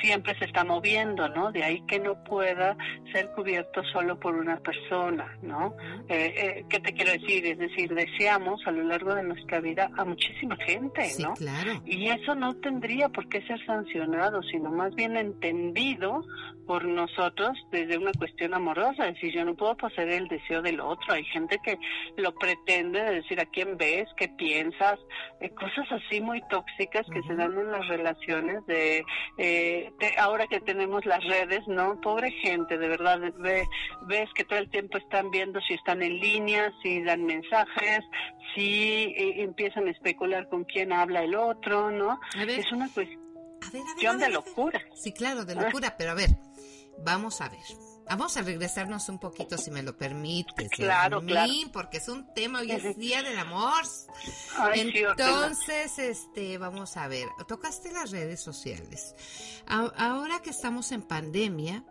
siempre 0.00 0.36
se 0.38 0.46
está 0.46 0.64
moviendo, 0.64 1.28
¿no? 1.28 1.52
De 1.52 1.62
ahí 1.62 1.82
que 1.86 1.98
no 1.98 2.22
pueda 2.24 2.76
ser 3.12 3.30
cubierto 3.32 3.75
solo 3.84 4.18
por 4.18 4.34
una 4.34 4.56
persona, 4.58 5.36
¿no? 5.42 5.74
Eh, 6.08 6.34
eh, 6.36 6.64
¿Qué 6.68 6.80
te 6.80 6.92
quiero 6.92 7.12
decir? 7.12 7.46
Es 7.46 7.58
decir, 7.58 7.94
deseamos 7.94 8.60
a 8.66 8.70
lo 8.70 8.82
largo 8.84 9.14
de 9.14 9.22
nuestra 9.22 9.60
vida 9.60 9.90
a 9.96 10.04
muchísima 10.04 10.56
gente, 10.56 11.10
¿no? 11.18 11.34
claro. 11.34 11.82
Y 11.84 12.08
eso 12.08 12.34
no 12.34 12.54
tendría 12.56 13.08
por 13.08 13.28
qué 13.28 13.42
ser 13.42 13.64
sancionado, 13.64 14.42
sino 14.44 14.70
más 14.70 14.94
bien 14.94 15.16
entendido 15.16 16.24
por 16.66 16.84
nosotros 16.84 17.56
desde 17.70 17.96
una 17.96 18.12
cuestión 18.12 18.52
amorosa, 18.52 19.08
es 19.08 19.14
decir, 19.14 19.34
yo 19.34 19.44
no 19.44 19.54
puedo 19.54 19.76
poseer 19.76 20.08
el 20.10 20.28
deseo 20.28 20.62
del 20.62 20.80
otro, 20.80 21.14
hay 21.14 21.24
gente 21.24 21.58
que 21.62 21.78
lo 22.16 22.34
pretende, 22.34 23.02
de 23.02 23.14
decir 23.14 23.40
a 23.40 23.46
quién 23.46 23.76
ves, 23.76 24.08
qué 24.16 24.28
piensas, 24.28 24.98
eh, 25.40 25.50
cosas 25.50 25.86
así 25.92 26.20
muy 26.20 26.42
tóxicas 26.48 27.06
que 27.12 27.22
se 27.22 27.34
dan 27.34 27.56
en 27.56 27.70
las 27.70 27.86
relaciones 27.86 28.66
de, 28.66 29.04
eh, 29.38 29.92
ahora 30.18 30.46
que 30.48 30.60
tenemos 30.60 31.06
las 31.06 31.22
redes, 31.24 31.66
¿no? 31.68 32.00
Pobre 32.00 32.32
gente, 32.32 32.78
de 32.78 32.88
verdad, 32.88 33.20
ves 34.02 34.28
que 34.34 34.44
todo 34.44 34.58
el 34.58 34.70
tiempo 34.70 34.98
están 34.98 35.30
viendo 35.30 35.60
si 35.60 35.74
están 35.74 36.02
en 36.02 36.18
línea, 36.18 36.72
si 36.82 37.02
dan 37.02 37.24
mensajes, 37.24 38.00
si 38.54 39.14
eh, 39.16 39.42
empiezan 39.42 39.88
a 39.88 39.90
especular 39.90 40.48
con 40.48 40.64
quién 40.64 40.92
habla 40.92 41.22
el 41.22 41.34
otro, 41.34 41.90
¿no? 41.90 42.20
Es 42.46 42.70
una 42.72 42.88
cuestión 42.88 44.18
de 44.18 44.28
locura. 44.30 44.80
Sí, 44.94 45.12
claro, 45.12 45.44
de 45.44 45.54
locura, 45.54 45.96
pero 45.96 46.12
a 46.12 46.14
ver, 46.14 46.30
Vamos 46.98 47.40
a 47.40 47.48
ver. 47.48 47.60
Vamos 48.08 48.36
a 48.36 48.42
regresarnos 48.42 49.08
un 49.08 49.18
poquito, 49.18 49.58
si 49.58 49.70
me 49.70 49.82
lo 49.82 49.96
permites. 49.96 50.70
Claro, 50.70 51.20
claro. 51.22 51.52
Porque 51.72 51.98
es 51.98 52.08
un 52.08 52.32
tema, 52.34 52.60
hoy 52.60 52.70
es 52.72 52.96
Día 52.96 53.22
del 53.22 53.38
Amor. 53.38 53.82
Entonces, 54.74 55.98
este, 55.98 56.58
vamos 56.58 56.96
a 56.96 57.08
ver. 57.08 57.28
Tocaste 57.48 57.92
las 57.92 58.10
redes 58.10 58.40
sociales. 58.40 59.14
ahora 59.66 60.40
que 60.40 60.50
estamos 60.50 60.92
en 60.92 61.02
pandemia, 61.02 61.84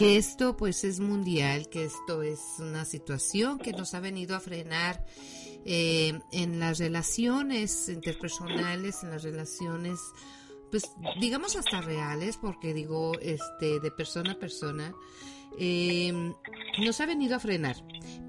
que 0.00 0.16
esto 0.16 0.56
pues 0.56 0.82
es 0.84 0.98
mundial, 0.98 1.68
que 1.68 1.84
esto 1.84 2.22
es 2.22 2.40
una 2.58 2.86
situación 2.86 3.58
que 3.58 3.74
nos 3.74 3.92
ha 3.92 4.00
venido 4.00 4.34
a 4.34 4.40
frenar 4.40 5.04
eh, 5.66 6.18
en 6.32 6.58
las 6.58 6.78
relaciones 6.78 7.86
interpersonales, 7.90 9.02
en 9.02 9.10
las 9.10 9.22
relaciones 9.22 10.00
pues 10.70 10.90
digamos 11.20 11.54
hasta 11.54 11.82
reales, 11.82 12.38
porque 12.38 12.72
digo, 12.72 13.12
este, 13.20 13.78
de 13.78 13.90
persona 13.90 14.32
a 14.32 14.38
persona, 14.38 14.94
em, 15.58 16.32
nos 16.82 16.98
ha 17.02 17.04
venido 17.04 17.36
a 17.36 17.40
frenar. 17.40 17.76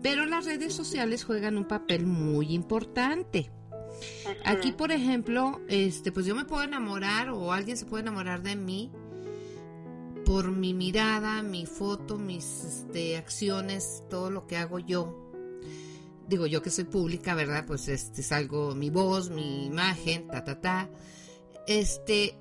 Pero 0.03 0.25
las 0.25 0.43
redes 0.43 0.73
sociales 0.73 1.23
juegan 1.23 1.55
un 1.55 1.69
papel 1.69 2.05
muy 2.05 2.53
importante. 2.53 3.49
Aquí, 4.43 4.73
por 4.73 4.91
ejemplo, 4.91 5.61
este, 5.69 6.11
pues 6.11 6.25
yo 6.25 6.35
me 6.35 6.43
puedo 6.43 6.63
enamorar 6.63 7.29
o 7.29 7.53
alguien 7.53 7.77
se 7.77 7.85
puede 7.85 8.01
enamorar 8.01 8.41
de 8.41 8.57
mí 8.57 8.91
por 10.31 10.49
mi 10.49 10.73
mirada, 10.73 11.43
mi 11.43 11.65
foto, 11.65 12.17
mis 12.17 12.63
este, 12.63 13.17
acciones, 13.17 14.01
todo 14.09 14.31
lo 14.31 14.47
que 14.47 14.55
hago 14.55 14.79
yo. 14.79 15.29
Digo 16.25 16.47
yo 16.47 16.61
que 16.61 16.69
soy 16.69 16.85
pública, 16.85 17.35
¿verdad? 17.35 17.65
Pues 17.67 17.89
este 17.89 18.21
es 18.21 18.31
algo, 18.31 18.73
mi 18.73 18.89
voz, 18.89 19.29
mi 19.29 19.65
imagen, 19.65 20.29
ta, 20.29 20.45
ta, 20.45 20.61
ta 20.61 20.89
este, 21.67 22.39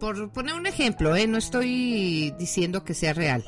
por 0.00 0.32
poner 0.32 0.54
un 0.54 0.66
ejemplo, 0.66 1.14
¿eh? 1.14 1.28
no 1.28 1.38
estoy 1.38 2.34
diciendo 2.40 2.82
que 2.82 2.92
sea 2.92 3.12
real. 3.12 3.44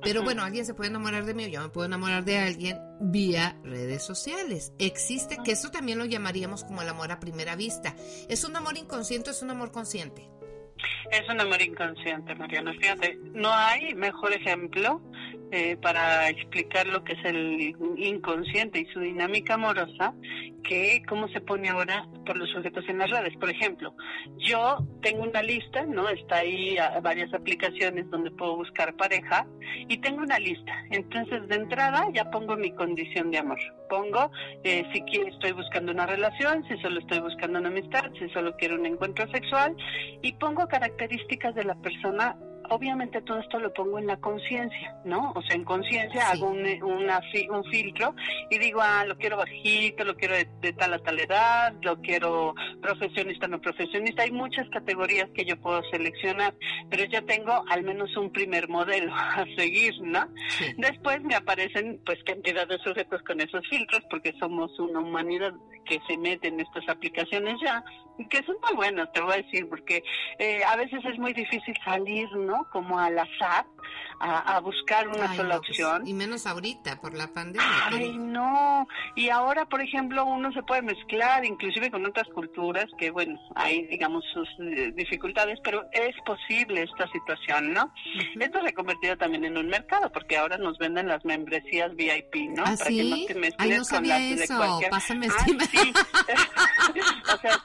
Pero 0.00 0.22
bueno, 0.22 0.44
alguien 0.44 0.64
se 0.64 0.72
puede 0.72 0.90
enamorar 0.90 1.26
de 1.26 1.34
mí 1.34 1.46
o 1.46 1.48
yo 1.48 1.60
me 1.60 1.70
puedo 1.70 1.86
enamorar 1.86 2.24
de 2.24 2.38
alguien 2.38 2.78
vía 3.00 3.58
redes 3.64 4.04
sociales. 4.04 4.74
Existe, 4.78 5.38
que 5.44 5.50
eso 5.50 5.72
también 5.72 5.98
lo 5.98 6.04
llamaríamos 6.04 6.62
como 6.62 6.82
el 6.82 6.88
amor 6.88 7.10
a 7.10 7.18
primera 7.18 7.56
vista. 7.56 7.96
¿Es 8.28 8.44
un 8.44 8.54
amor 8.54 8.76
inconsciente 8.76 9.30
o 9.30 9.32
es 9.32 9.42
un 9.42 9.50
amor 9.50 9.72
consciente? 9.72 10.30
Es 11.10 11.28
un 11.28 11.40
amor 11.40 11.60
inconsciente, 11.60 12.34
Mariana. 12.34 12.72
Fíjate, 12.72 13.18
no 13.34 13.52
hay 13.52 13.94
mejor 13.94 14.32
ejemplo 14.32 15.00
eh, 15.52 15.76
para 15.76 16.30
explicar 16.30 16.86
lo 16.86 17.04
que 17.04 17.12
es 17.12 17.24
el 17.26 17.76
inconsciente 17.98 18.80
y 18.80 18.86
su 18.86 19.00
dinámica 19.00 19.54
amorosa 19.54 20.14
que 20.64 21.02
cómo 21.06 21.28
se 21.28 21.42
pone 21.42 21.68
ahora 21.68 22.06
por 22.24 22.38
los 22.38 22.48
sujetos 22.50 22.84
en 22.88 22.96
las 22.96 23.10
redes. 23.10 23.36
Por 23.36 23.50
ejemplo, 23.50 23.94
yo 24.38 24.78
tengo 25.02 25.24
una 25.24 25.42
lista, 25.42 25.84
¿no? 25.84 26.08
Está 26.08 26.36
ahí 26.36 26.76
varias 27.02 27.34
aplicaciones 27.34 28.08
donde 28.10 28.30
puedo 28.30 28.56
buscar 28.56 28.96
pareja 28.96 29.46
y 29.88 29.98
tengo 29.98 30.22
una 30.22 30.38
lista. 30.38 30.72
Entonces, 30.90 31.46
de 31.48 31.56
entrada 31.56 32.08
ya 32.14 32.30
pongo 32.30 32.56
mi 32.56 32.70
condición 32.72 33.30
de 33.30 33.38
amor. 33.38 33.58
Pongo 33.90 34.30
eh, 34.64 34.84
si 34.94 35.02
quiero, 35.02 35.28
estoy 35.28 35.52
buscando 35.52 35.92
una 35.92 36.06
relación, 36.06 36.64
si 36.66 36.78
solo 36.78 37.00
estoy 37.00 37.20
buscando 37.20 37.58
una 37.58 37.68
amistad, 37.68 38.10
si 38.18 38.26
solo 38.30 38.56
quiero 38.56 38.76
un 38.76 38.86
encuentro 38.86 39.30
sexual 39.30 39.76
y 40.22 40.32
pongo 40.32 40.66
características 40.66 41.54
de 41.54 41.64
la 41.64 41.74
persona 41.74 42.36
obviamente 42.70 43.20
todo 43.22 43.38
esto 43.38 43.58
lo 43.58 43.72
pongo 43.72 43.98
en 43.98 44.06
la 44.06 44.16
conciencia, 44.18 44.96
¿no? 45.04 45.32
O 45.34 45.42
sea, 45.42 45.56
en 45.56 45.64
conciencia 45.64 46.30
hago 46.30 46.48
un, 46.50 46.64
una, 46.82 47.20
un 47.50 47.64
filtro 47.64 48.14
y 48.50 48.58
digo, 48.58 48.80
ah, 48.82 49.04
lo 49.06 49.16
quiero 49.16 49.36
bajito, 49.36 50.04
lo 50.04 50.16
quiero 50.16 50.34
de, 50.34 50.72
tal 50.72 50.94
a 50.94 50.98
tal 50.98 51.18
edad, 51.18 51.74
lo 51.82 52.00
quiero 52.00 52.54
profesionista, 52.80 53.48
no 53.48 53.60
profesionista. 53.60 54.22
Hay 54.22 54.30
muchas 54.30 54.68
categorías 54.70 55.28
que 55.30 55.44
yo 55.44 55.60
puedo 55.60 55.82
seleccionar, 55.90 56.54
pero 56.90 57.04
ya 57.04 57.22
tengo 57.22 57.64
al 57.68 57.82
menos 57.82 58.16
un 58.16 58.32
primer 58.32 58.68
modelo 58.68 59.14
a 59.16 59.44
seguir, 59.56 59.94
¿no? 60.02 60.26
Después 60.76 61.22
me 61.22 61.34
aparecen, 61.34 62.00
pues, 62.04 62.22
cantidad 62.24 62.66
de 62.66 62.78
sujetos 62.78 63.22
con 63.22 63.40
esos 63.40 63.66
filtros, 63.68 64.02
porque 64.10 64.34
somos 64.38 64.78
una 64.78 65.00
humanidad 65.00 65.52
que 65.84 65.98
se 66.06 66.16
mete 66.16 66.48
en 66.48 66.60
estas 66.60 66.88
aplicaciones 66.88 67.56
ya, 67.62 67.84
que 68.28 68.42
son 68.44 68.56
muy 68.62 68.76
buenos, 68.76 69.10
te 69.12 69.20
voy 69.20 69.34
a 69.34 69.36
decir, 69.36 69.68
porque 69.68 70.02
eh, 70.38 70.62
a 70.64 70.76
veces 70.76 71.04
es 71.04 71.18
muy 71.18 71.32
difícil 71.32 71.74
salir, 71.84 72.30
¿no? 72.36 72.68
Como 72.70 72.98
al 72.98 73.18
azar, 73.18 73.66
a, 74.20 74.60
buscar 74.60 75.08
una 75.08 75.34
sola 75.34 75.58
pues, 75.58 75.70
opción. 75.70 76.06
y 76.06 76.14
menos 76.14 76.46
ahorita, 76.46 77.00
por 77.00 77.14
la 77.14 77.26
pandemia. 77.28 77.88
Ay, 77.90 78.16
no. 78.16 78.86
Y 79.16 79.30
ahora, 79.30 79.64
por 79.66 79.80
ejemplo, 79.80 80.24
uno 80.24 80.52
se 80.52 80.62
puede 80.62 80.82
mezclar, 80.82 81.44
inclusive 81.44 81.90
con 81.90 82.06
otras 82.06 82.28
culturas, 82.28 82.86
que 82.98 83.10
bueno, 83.10 83.40
hay, 83.54 83.86
digamos, 83.86 84.24
sus 84.32 84.48
eh, 84.60 84.92
dificultades, 84.94 85.58
pero 85.64 85.84
es 85.92 86.14
posible 86.24 86.82
esta 86.82 87.10
situación, 87.10 87.72
¿no? 87.72 87.92
Esto 88.38 88.60
se 88.62 88.68
ha 88.68 88.72
convertido 88.72 89.16
también 89.16 89.44
en 89.44 89.56
un 89.58 89.66
mercado, 89.66 90.10
porque 90.12 90.36
ahora 90.36 90.56
nos 90.58 90.78
venden 90.78 91.08
las 91.08 91.24
membresías 91.24 91.94
VIP, 91.96 92.50
¿no? 92.50 92.62
¿Ah, 92.64 92.74
Para 92.78 92.90
que 92.90 93.04
no 93.04 93.16
te 93.26 93.34
mezcles 93.34 93.54
Ay, 93.58 93.70
no 93.78 93.84
sabía 93.84 94.14
con 94.14 94.30
las 94.30 94.40
eso. 94.40 94.52
de 94.52 94.58
cualquier... 94.58 94.90
Pásame 94.90 95.26
ah, 95.26 95.44
sí. 95.70 95.92
o 97.34 97.38
sea, 97.38 97.58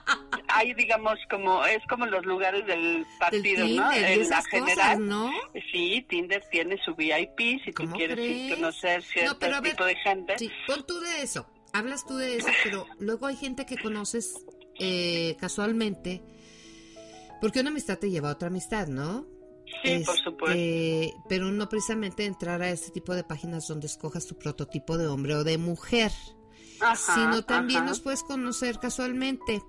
hay, 0.47 0.73
digamos, 0.73 1.19
como, 1.29 1.63
es 1.65 1.85
como 1.87 2.05
los 2.05 2.25
lugares 2.25 2.65
del 2.65 3.05
partido, 3.19 3.67
¿no? 3.67 3.91
En 3.91 4.29
la 4.29 4.41
general. 4.43 5.07
¿no? 5.07 5.31
Sí, 5.71 6.05
Tinder 6.07 6.43
tiene 6.49 6.77
su 6.83 6.95
VIP 6.95 7.61
si 7.63 7.71
tú 7.71 7.89
quieres 7.91 8.55
conocer 8.55 9.03
cierto 9.03 9.37
tipo 9.61 9.85
de 9.85 9.95
gente. 9.95 10.37
Sí, 10.37 10.49
pon 10.65 10.85
tú 10.85 10.99
de 10.99 11.21
eso, 11.21 11.47
hablas 11.73 12.05
tú 12.05 12.17
de 12.17 12.37
eso, 12.37 12.47
pero 12.63 12.85
luego 12.99 13.27
hay 13.27 13.35
gente 13.35 13.65
que 13.65 13.77
conoces 13.77 14.35
eh, 14.79 15.35
casualmente, 15.39 16.21
porque 17.41 17.59
una 17.59 17.69
amistad 17.69 17.97
te 17.97 18.09
lleva 18.09 18.29
a 18.29 18.33
otra 18.33 18.47
amistad, 18.47 18.87
¿no? 18.87 19.25
Sí, 19.83 20.01
por 20.05 20.17
supuesto. 20.17 21.23
pero 21.27 21.51
no 21.51 21.69
precisamente 21.69 22.25
entrar 22.25 22.61
a 22.61 22.69
ese 22.69 22.89
tipo 22.91 23.13
de 23.13 23.23
páginas 23.23 23.67
donde 23.67 23.87
escojas 23.87 24.25
tu 24.25 24.37
prototipo 24.37 24.97
de 24.97 25.07
hombre 25.07 25.35
o 25.35 25.43
de 25.43 25.57
mujer, 25.57 26.11
sino 26.95 27.43
también 27.43 27.85
los 27.85 27.99
puedes 27.99 28.23
conocer 28.23 28.79
casualmente 28.79 29.61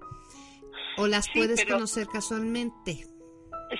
o 0.96 1.06
las 1.06 1.26
puedes 1.34 1.64
conocer 1.64 2.06
casualmente. 2.06 3.06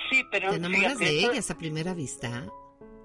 Sí, 0.09 0.23
pero... 0.31 0.49
¿Te 0.49 0.57
enamoras 0.57 0.99
de 0.99 1.09
ellas 1.09 1.49
a 1.51 1.57
primera 1.57 1.93
vista? 1.93 2.45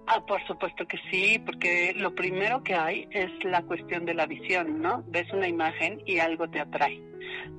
Ah, 0.06 0.24
por 0.26 0.46
supuesto 0.46 0.86
que 0.86 0.98
sí, 1.10 1.38
porque 1.38 1.94
lo 1.96 2.14
primero 2.14 2.62
que 2.62 2.74
hay 2.74 3.08
es 3.10 3.30
la 3.44 3.62
cuestión 3.62 4.04
de 4.04 4.12
la 4.12 4.26
visión, 4.26 4.82
¿no? 4.82 5.02
Ves 5.06 5.32
una 5.32 5.48
imagen 5.48 6.02
y 6.04 6.18
algo 6.18 6.48
te 6.48 6.60
atrae. 6.60 7.00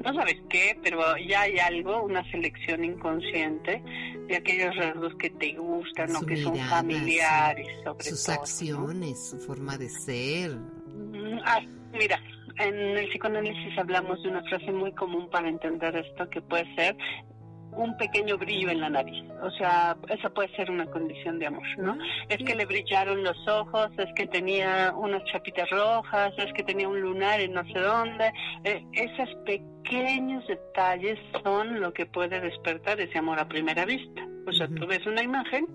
No 0.03 0.13
sabes 0.13 0.37
qué, 0.49 0.77
pero 0.83 1.17
ya 1.17 1.41
hay 1.41 1.57
algo, 1.57 2.03
una 2.03 2.23
selección 2.29 2.83
inconsciente 2.83 3.81
de 4.27 4.35
aquellos 4.35 4.75
rasgos 4.75 5.15
que 5.15 5.31
te 5.31 5.53
gustan 5.53 6.15
o 6.15 6.21
que 6.21 6.37
son 6.37 6.55
familiares, 6.55 7.67
sobre 7.83 8.03
sus 8.03 8.29
acciones, 8.29 9.29
su 9.29 9.39
forma 9.39 9.77
de 9.77 9.89
ser. 9.89 10.51
Mm, 10.51 11.39
ah, 11.45 11.61
mira, 11.93 12.21
en 12.57 12.75
el 12.75 13.09
psicoanálisis 13.09 13.77
hablamos 13.77 14.21
de 14.21 14.29
una 14.29 14.43
frase 14.43 14.71
muy 14.71 14.91
común 14.93 15.29
para 15.29 15.49
entender 15.49 15.95
esto 15.95 16.29
que 16.29 16.41
puede 16.41 16.73
ser 16.75 16.95
un 17.75 17.97
pequeño 17.97 18.37
brillo 18.37 18.69
en 18.69 18.81
la 18.81 18.89
nariz. 18.89 19.23
O 19.41 19.51
sea, 19.51 19.95
esa 20.09 20.29
puede 20.29 20.53
ser 20.55 20.71
una 20.71 20.85
condición 20.85 21.39
de 21.39 21.47
amor, 21.47 21.67
¿no? 21.77 21.97
Es 22.29 22.37
que 22.37 22.55
le 22.55 22.65
brillaron 22.65 23.23
los 23.23 23.37
ojos, 23.47 23.89
es 23.97 24.11
que 24.15 24.27
tenía 24.27 24.93
unas 24.95 25.23
chapitas 25.25 25.69
rojas, 25.69 26.33
es 26.37 26.51
que 26.53 26.63
tenía 26.63 26.87
un 26.87 26.99
lunar 26.99 27.39
en 27.41 27.53
no 27.53 27.63
sé 27.65 27.79
dónde. 27.79 28.31
Eh, 28.63 28.83
esos 28.93 29.29
pequeños 29.45 30.45
detalles 30.47 31.19
son 31.43 31.79
lo 31.79 31.93
que 31.93 32.05
puede 32.05 32.39
despertar 32.39 32.99
ese 32.99 33.17
amor 33.17 33.39
a 33.39 33.47
primera 33.47 33.85
vista. 33.85 34.25
O 34.47 34.51
sea, 34.51 34.67
tú 34.67 34.85
ves 34.85 35.05
una 35.05 35.23
imagen 35.23 35.65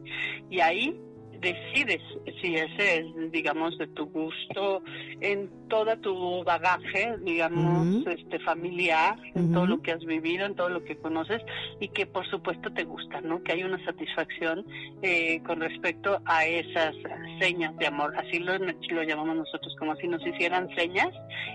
y 0.49 0.61
ahí 0.61 0.97
decides 1.40 2.02
si 2.40 2.56
ese 2.56 2.99
es, 2.99 3.32
digamos, 3.32 3.76
de 3.78 3.87
tu 3.88 4.06
gusto 4.06 4.82
en 5.20 5.50
todo 5.68 5.97
tu 5.99 6.44
bagaje, 6.44 7.16
digamos, 7.23 8.06
este 8.06 8.38
familiar, 8.40 9.16
en 9.35 9.52
todo 9.52 9.66
lo 9.66 9.80
que 9.82 9.92
has 9.92 10.04
vivido, 10.04 10.47
en 10.47 10.54
todo 10.54 10.68
lo 10.68 10.85
que 10.85 10.97
conoces 10.97 11.42
y 11.80 11.88
que 11.88 12.06
por 12.06 12.28
supuesto 12.28 12.73
te 12.73 12.85
gusta, 12.85 13.20
¿no? 13.20 13.42
Que 13.42 13.52
hay 13.52 13.62
una 13.62 13.82
satisfacción 13.85 14.66
eh, 15.02 15.40
con 15.47 15.61
respecto 15.61 16.20
a 16.25 16.47
esas 16.47 16.94
señas 17.38 17.76
de 17.78 17.87
amor, 17.87 18.14
así 18.16 18.38
lo, 18.38 18.59
lo 18.59 19.02
llamamos 19.02 19.37
nosotros, 19.37 19.75
como 19.78 19.94
si 19.97 20.09
nos 20.09 20.26
hicieran 20.26 20.68
señas 20.76 21.11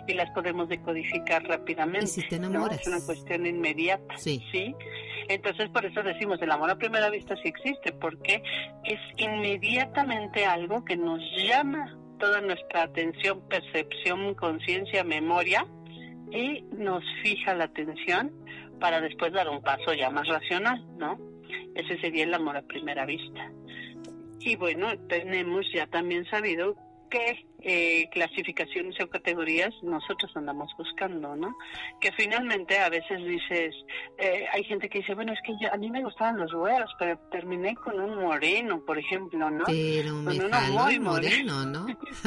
y 0.08 0.14
las 0.14 0.30
podemos 0.32 0.70
decodificar 0.70 1.44
rápidamente. 1.44 2.08
si 2.08 2.28
te 2.28 2.38
enamoras? 2.38 2.82
Es 2.82 2.88
una 2.88 3.06
cuestión 3.06 3.46
inmediata, 3.46 4.18
sí. 4.18 4.44
¿sí? 4.52 4.76
Entonces 5.28 5.70
por 5.70 5.86
eso 5.86 6.04
decimos, 6.04 6.42
el 6.42 6.52
amor 6.52 6.70
a 6.70 6.78
primera 6.78 7.10
vista 7.10 7.36
sí 7.38 7.50
existe, 7.50 7.92
porque 7.92 8.42
es 8.84 9.00
inmediatamente 9.18 10.46
algo 10.46 10.84
que 10.86 10.98
nos 10.98 11.20
llama 11.38 11.98
toda 12.20 12.42
nuestra 12.42 12.84
atención, 12.84 13.42
percepción, 13.48 14.34
conciencia, 14.36 15.04
memoria 15.04 15.66
y 16.32 16.64
nos 16.78 17.04
fija 17.22 17.54
la 17.54 17.66
atención 17.66 18.32
para 18.80 19.02
después 19.02 19.32
dar 19.34 19.50
un 19.50 19.62
paso 19.62 19.94
ya 19.94 20.10
más 20.10 20.28
racional, 20.28 20.86
¿no? 20.98 21.20
Ese 21.76 22.00
sería 22.00 22.24
el 22.24 22.34
amor 22.34 22.58
a 22.58 22.62
primera 22.62 23.06
vista. 23.06 23.52
Y 24.40 24.56
bueno, 24.56 24.98
tenemos 25.08 25.66
ya 25.74 25.88
también 25.88 26.26
sabido 26.26 26.76
qué 27.16 27.46
eh, 27.62 28.10
clasificaciones 28.12 29.00
o 29.02 29.10
categorías 29.10 29.74
nosotros 29.82 30.32
andamos 30.36 30.72
buscando, 30.78 31.36
¿no? 31.36 31.56
Que 32.00 32.12
finalmente 32.12 32.78
a 32.78 32.90
veces 32.90 33.24
dices, 33.26 33.74
eh, 34.18 34.46
hay 34.54 34.64
gente 34.66 34.90
que 34.90 35.00
dice, 35.00 35.16
bueno, 35.16 35.34
es 35.34 35.40
que 35.42 35.54
a 35.68 35.78
mí 35.78 35.90
me 35.90 36.04
gustaban 36.04 36.38
los 36.38 36.54
güeros, 36.54 36.92
pero 37.00 37.18
terminé 37.32 37.76
con 37.76 38.00
un 38.00 38.22
moreno, 38.22 38.84
por 38.86 38.98
ejemplo, 38.98 39.50
¿no? 39.50 39.64
Pero 39.66 40.14
me 40.14 40.38
con 40.38 40.46
uno 40.46 40.62
muy 40.74 41.00
moreno, 41.00 41.66
¿no? 41.66 41.88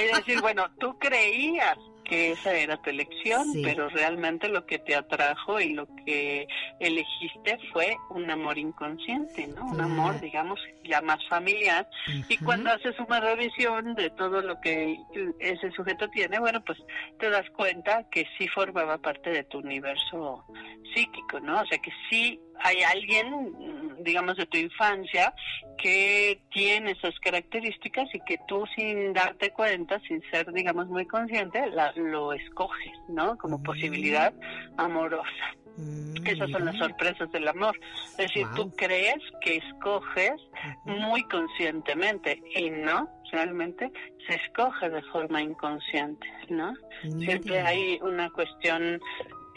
es 0.00 0.16
decir, 0.16 0.40
bueno, 0.40 0.66
tú 0.78 0.96
creías 0.98 1.76
que 2.08 2.32
esa 2.32 2.54
era 2.54 2.76
tu 2.78 2.90
elección, 2.90 3.46
pero 3.62 3.88
realmente 3.88 4.48
lo 4.48 4.66
que 4.66 4.78
te 4.78 4.96
atrajo 4.96 5.60
y 5.60 5.74
lo 5.74 5.86
que 6.04 6.48
elegiste 6.80 7.58
fue 7.72 7.96
un 8.10 8.30
amor 8.30 8.58
inconsciente, 8.58 9.46
¿no? 9.48 9.66
Un 9.66 9.80
amor, 9.80 10.20
digamos, 10.20 10.58
ya 10.84 11.00
más 11.02 11.18
familiar. 11.28 11.86
Y 12.28 12.38
cuando 12.38 12.70
haces 12.70 12.98
una 12.98 13.20
revisión 13.20 13.94
de 13.94 14.10
todo 14.10 14.40
lo 14.40 14.60
que 14.60 14.98
ese 15.38 15.70
sujeto 15.72 16.08
tiene, 16.08 16.38
bueno, 16.38 16.62
pues 16.64 16.78
te 17.18 17.30
das 17.30 17.48
cuenta 17.50 18.08
que 18.10 18.26
sí 18.38 18.48
formaba 18.48 18.98
parte 18.98 19.30
de 19.30 19.44
tu 19.44 19.58
universo 19.58 20.44
psíquico, 20.94 21.40
¿no? 21.40 21.60
O 21.60 21.66
sea, 21.66 21.78
que 21.78 21.92
sí 22.10 22.40
hay 22.60 22.82
alguien, 22.82 23.96
digamos, 24.00 24.36
de 24.36 24.46
tu 24.46 24.58
infancia 24.58 25.34
que 25.82 26.40
tiene 26.52 26.92
esas 26.92 27.18
características 27.20 28.08
y 28.14 28.20
que 28.20 28.38
tú 28.48 28.64
sin 28.74 29.12
darte 29.12 29.50
cuenta, 29.50 30.00
sin 30.00 30.22
ser, 30.30 30.52
digamos, 30.52 30.88
muy 30.88 31.06
consciente, 31.06 31.62
lo 31.96 32.32
escoges, 32.32 32.92
¿no? 33.08 33.36
Como 33.38 33.58
mm. 33.58 33.62
posibilidad 33.62 34.32
amorosa. 34.76 35.54
Mm, 35.78 36.26
Esas 36.26 36.50
son 36.50 36.64
las 36.64 36.76
sorpresas 36.76 37.30
del 37.30 37.46
amor. 37.46 37.78
Es 38.12 38.16
decir, 38.16 38.46
tú 38.56 38.70
crees 38.76 39.22
que 39.40 39.58
escoges 39.58 40.32
muy 40.84 41.22
conscientemente 41.24 42.42
y 42.56 42.68
no, 42.70 43.08
realmente 43.30 43.92
se 44.26 44.34
escoge 44.34 44.90
de 44.90 45.02
forma 45.02 45.40
inconsciente, 45.40 46.26
¿no? 46.48 46.74
Siempre 47.20 47.60
hay 47.60 48.00
una 48.02 48.28
cuestión 48.30 49.00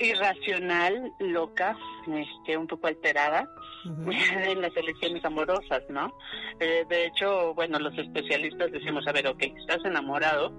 irracional, 0.02 1.14
loca, 1.20 1.78
este, 2.08 2.58
un 2.58 2.68
poco 2.68 2.88
alterada 2.88 3.48
en 3.86 4.62
las 4.62 4.76
elecciones 4.76 5.24
amorosas, 5.24 5.84
¿no? 5.90 6.14
Eh, 6.60 6.86
de 6.90 7.06
hecho, 7.08 7.54
bueno, 7.54 7.80
los 7.80 7.98
especialistas 7.98 8.72
decimos, 8.72 9.08
a 9.08 9.12
ver, 9.12 9.28
ok, 9.28 9.44
estás 9.60 9.84
enamorado, 9.86 10.54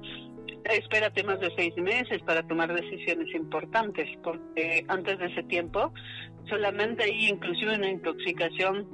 espérate 0.64 1.24
más 1.24 1.40
de 1.40 1.52
seis 1.56 1.76
meses 1.76 2.22
para 2.22 2.42
tomar 2.46 2.72
decisiones 2.72 3.34
importantes, 3.34 4.08
porque 4.22 4.84
antes 4.88 5.18
de 5.18 5.26
ese 5.26 5.42
tiempo 5.44 5.92
solamente 6.48 7.04
hay 7.04 7.28
inclusive 7.28 7.76
una 7.76 7.88
intoxicación 7.88 8.88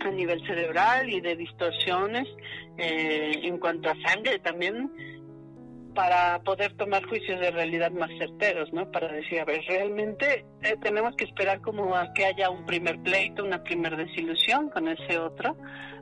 a 0.00 0.10
nivel 0.10 0.44
cerebral 0.46 1.08
y 1.10 1.20
de 1.20 1.36
distorsiones 1.36 2.26
eh, 2.76 3.32
en 3.42 3.58
cuanto 3.58 3.90
a 3.90 3.96
sangre 4.06 4.38
también 4.38 4.90
para 5.98 6.38
poder 6.44 6.76
tomar 6.76 7.04
juicios 7.06 7.40
de 7.40 7.50
realidad 7.50 7.90
más 7.90 8.08
certeros, 8.20 8.72
¿no? 8.72 8.88
Para 8.92 9.08
decir, 9.08 9.40
a 9.40 9.44
ver, 9.44 9.64
realmente 9.66 10.46
eh, 10.62 10.76
tenemos 10.80 11.16
que 11.16 11.24
esperar 11.24 11.60
como 11.60 11.96
a 11.96 12.12
que 12.12 12.24
haya 12.24 12.50
un 12.50 12.64
primer 12.66 13.02
pleito, 13.02 13.42
una 13.42 13.64
primera 13.64 13.96
desilusión 13.96 14.70
con 14.70 14.86
ese 14.86 15.18
otro, 15.18 15.56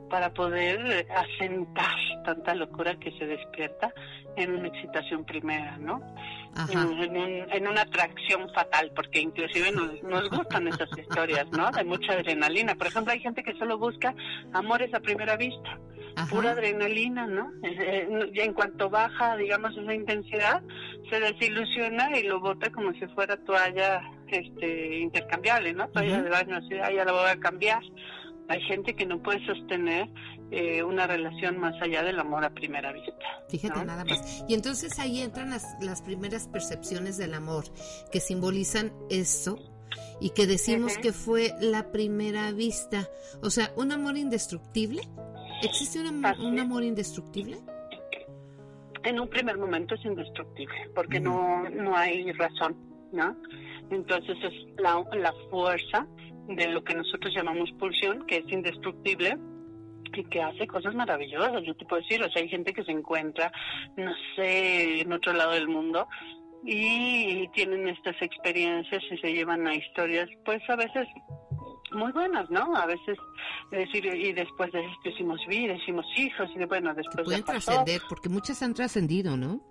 para 0.07 0.31
poder 0.31 1.07
asentar 1.09 1.95
tanta 2.23 2.53
locura 2.53 2.95
que 2.99 3.11
se 3.17 3.25
despierta 3.25 3.91
en 4.35 4.51
una 4.51 4.67
excitación 4.67 5.25
primera, 5.25 5.79
¿no? 5.79 5.99
En, 6.69 7.67
una 7.67 7.81
atracción 7.81 8.53
fatal, 8.53 8.91
porque 8.95 9.19
inclusive 9.19 9.71
nos, 9.71 10.03
nos 10.03 10.29
gustan 10.29 10.67
esas 10.67 10.89
historias, 10.95 11.47
¿no? 11.49 11.71
De 11.71 11.83
mucha 11.83 12.13
adrenalina. 12.13 12.75
Por 12.75 12.85
ejemplo, 12.85 13.13
hay 13.13 13.19
gente 13.19 13.41
que 13.41 13.57
solo 13.57 13.79
busca 13.79 14.13
amores 14.53 14.93
a 14.93 14.99
primera 14.99 15.37
vista, 15.37 15.79
pura 16.25 16.51
adrenalina, 16.51 17.27
¿no? 17.27 17.51
Y 18.33 18.39
en 18.39 18.53
cuanto 18.53 18.89
baja, 18.89 19.37
digamos, 19.37 19.77
esa 19.77 19.93
intensidad, 19.93 20.63
se 21.09 21.19
desilusiona 21.19 22.17
y 22.17 22.23
lo 22.23 22.39
bota 22.39 22.71
como 22.71 22.91
si 22.93 23.05
fuera 23.07 23.37
toalla 23.37 24.01
este, 24.27 24.99
intercambiable, 24.99 25.73
¿no? 25.73 25.87
Toalla 25.89 26.21
de 26.21 26.29
baño, 26.29 26.57
así, 26.57 26.69
ya 26.69 27.05
la 27.05 27.11
voy 27.11 27.29
a 27.29 27.39
cambiar. 27.39 27.81
Hay 28.49 28.61
gente 28.61 28.95
que 28.95 29.05
no 29.05 29.21
puede 29.21 29.45
sostener 29.45 30.07
eh, 30.51 30.81
una 30.81 31.05
relación 31.05 31.57
más 31.59 31.75
allá 31.81 32.03
del 32.03 32.19
amor 32.19 32.45
a 32.45 32.49
primera 32.49 32.93
vista. 32.93 33.11
Fíjate 33.49 33.83
nada 33.83 34.05
más. 34.05 34.45
Y 34.47 34.53
entonces 34.53 34.97
ahí 34.99 35.21
entran 35.21 35.49
las, 35.49 35.75
las 35.81 36.01
primeras 36.01 36.47
percepciones 36.47 37.17
del 37.17 37.33
amor 37.33 37.65
que 38.11 38.21
simbolizan 38.21 38.93
eso 39.09 39.59
y 40.19 40.31
que 40.31 40.47
decimos 40.47 40.97
que 40.97 41.11
fue 41.11 41.53
la 41.59 41.91
primera 41.91 42.51
vista. 42.51 43.09
O 43.41 43.49
sea, 43.49 43.71
un 43.75 43.91
amor 43.91 44.17
indestructible. 44.17 45.01
¿Existe 45.63 45.99
un, 45.99 46.25
un 46.25 46.59
amor 46.59 46.83
indestructible? 46.83 47.57
En 49.03 49.19
un 49.19 49.29
primer 49.29 49.57
momento 49.57 49.95
es 49.95 50.05
indestructible, 50.05 50.89
porque 50.93 51.19
no, 51.19 51.69
no 51.69 51.95
hay 51.95 52.31
razón, 52.33 52.75
¿no? 53.11 53.35
Entonces 53.89 54.37
es 54.43 54.53
la, 54.79 55.03
la 55.13 55.33
fuerza 55.49 56.05
de 56.47 56.67
lo 56.67 56.83
que 56.83 56.93
nosotros 56.93 57.33
llamamos 57.33 57.71
pulsión, 57.79 58.25
que 58.25 58.37
es 58.37 58.49
indestructible, 58.49 59.37
y 60.13 60.23
que 60.25 60.41
hace 60.41 60.65
cosas 60.67 60.95
maravillosas, 60.95 61.63
yo 61.63 61.75
te 61.75 61.85
puedo 61.85 62.01
decir, 62.01 62.21
o 62.23 62.29
sea, 62.31 62.41
hay 62.41 62.49
gente 62.49 62.73
que 62.73 62.83
se 62.83 62.91
encuentra, 62.91 63.51
no 63.95 64.11
sé, 64.35 65.01
en 65.01 65.13
otro 65.13 65.33
lado 65.33 65.51
del 65.51 65.67
mundo 65.67 66.07
y 66.63 67.47
tienen 67.49 67.87
estas 67.87 68.19
experiencias 68.21 69.03
y 69.11 69.17
se 69.17 69.33
llevan 69.33 69.67
a 69.67 69.75
historias, 69.75 70.27
pues 70.43 70.61
a 70.69 70.75
veces 70.75 71.07
muy 71.91 72.11
buenas, 72.11 72.49
¿no? 72.49 72.75
A 72.75 72.85
veces 72.85 73.17
decir 73.71 74.05
y 74.05 74.33
después 74.33 74.71
de 74.71 74.85
esto 74.85 75.09
hicimos 75.09 75.39
vida, 75.47 75.73
hicimos 75.73 76.05
hijos 76.17 76.49
y 76.55 76.65
bueno 76.65 76.93
después 76.93 77.25
pueden 77.25 77.43
trascender 77.43 78.01
porque 78.09 78.29
muchas 78.29 78.61
han 78.61 78.73
trascendido, 78.73 79.37
¿no? 79.37 79.61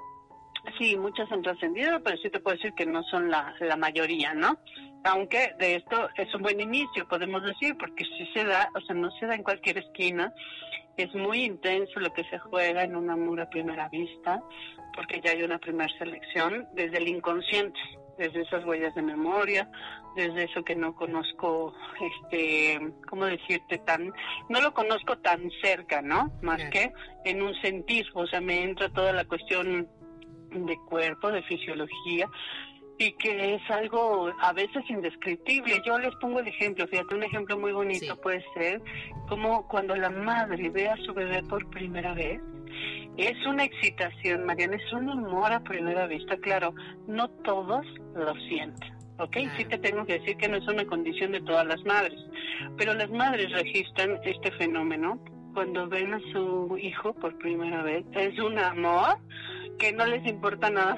Sí, 0.79 0.97
muchas 0.97 1.31
han 1.31 1.43
trascendido, 1.43 2.03
pero 2.03 2.17
sí 2.19 2.29
te 2.29 2.41
puedo 2.41 2.57
decir 2.57 2.73
que 2.75 2.87
no 2.87 3.03
son 3.05 3.31
la, 3.31 3.55
la 3.61 3.77
mayoría, 3.77 4.35
¿no? 4.35 4.59
Aunque 5.05 5.55
de 5.59 5.77
esto 5.77 6.09
es 6.17 6.35
un 6.35 6.43
buen 6.43 6.61
inicio, 6.61 7.07
podemos 7.07 7.43
decir, 7.45 7.77
porque 7.79 8.05
si 8.05 8.27
se 8.35 8.45
da, 8.45 8.69
o 8.75 8.81
sea, 8.81 8.95
no 8.97 9.11
se 9.13 9.27
da 9.27 9.37
en 9.37 9.45
cualquier 9.45 9.79
esquina, 9.79 10.33
es 10.97 11.15
muy 11.15 11.45
intenso 11.45 12.01
lo 12.01 12.13
que 12.13 12.25
se 12.25 12.39
juega 12.39 12.83
en 12.83 12.97
un 12.97 13.11
amor 13.11 13.41
a 13.41 13.51
primera 13.51 13.89
vista, 13.89 14.43
porque 14.95 15.21
ya 15.23 15.33
hay 15.33 15.43
una 15.43 15.59
primera 15.59 15.93
selección 15.99 16.67
desde 16.75 16.99
el 16.99 17.09
inconsciente, 17.09 17.79
desde 18.19 18.43
esas 18.43 18.65
huellas 18.65 18.95
de 18.95 19.03
memoria, 19.03 19.69
desde 20.15 20.45
eso 20.45 20.65
que 20.65 20.75
no 20.75 20.95
conozco, 20.95 21.75
este, 22.01 22.81
¿cómo 23.09 23.27
decirte? 23.27 23.79
Tan, 23.79 24.13
no 24.49 24.61
lo 24.61 24.73
conozco 24.73 25.19
tan 25.19 25.51
cerca, 25.63 26.03
¿no? 26.03 26.33
Más 26.43 26.63
que 26.71 26.93
en 27.25 27.43
un 27.43 27.55
sentir, 27.61 28.07
o 28.15 28.27
sea, 28.27 28.41
me 28.41 28.63
entra 28.63 28.89
toda 28.89 29.13
la 29.13 29.25
cuestión 29.25 29.89
de 30.51 30.77
cuerpo, 30.89 31.31
de 31.31 31.43
fisiología, 31.43 32.29
y 32.99 33.13
que 33.13 33.55
es 33.55 33.71
algo 33.71 34.33
a 34.41 34.53
veces 34.53 34.83
indescriptible. 34.89 35.83
Yo 35.85 35.99
les 35.99 36.15
pongo 36.17 36.41
el 36.41 36.49
ejemplo, 36.49 36.87
fíjate, 36.89 37.15
un 37.15 37.23
ejemplo 37.23 37.59
muy 37.59 37.73
bonito 37.73 38.19
puede 38.21 38.43
ser 38.55 38.81
como 39.29 39.67
cuando 39.69 39.95
la 39.97 40.11
madre 40.11 40.71
ve 40.71 40.89
a 40.89 40.97
su 40.97 41.13
bebé 41.13 41.43
por 41.43 41.69
primera 41.71 42.15
vez, 42.15 42.41
es 43.17 43.47
una 43.47 43.65
excitación, 43.65 44.45
Mariana, 44.45 44.77
es 44.77 44.93
un 44.93 45.09
amor 45.09 45.53
a 45.53 45.61
primera 45.61 46.07
vista, 46.07 46.37
claro, 46.37 46.75
no 47.07 47.29
todos 47.29 47.87
lo 48.15 48.35
sienten. 48.49 48.97
¿ok? 49.19 49.37
Sí 49.57 49.65
te 49.65 49.79
tengo 49.79 50.05
que 50.05 50.19
decir 50.19 50.37
que 50.37 50.49
no 50.49 50.57
es 50.57 50.67
una 50.69 50.85
condición 50.85 51.33
de 51.33 51.41
todas 51.41 51.67
las 51.67 51.83
madres, 51.85 52.19
pero 52.77 52.95
las 52.95 53.11
madres 53.11 53.51
registran 53.53 54.19
este 54.25 54.51
fenómeno 54.53 55.19
cuando 55.55 55.89
ven 55.89 56.13
a 56.13 56.21
su 56.33 56.77
hijo 56.81 57.15
por 57.15 57.37
primera 57.39 57.83
vez. 57.83 58.05
Es 58.13 58.39
un 58.39 58.59
amor 58.59 59.17
que 59.79 59.93
no 59.93 60.07
les 60.07 60.27
importa 60.27 60.71
nada 60.71 60.97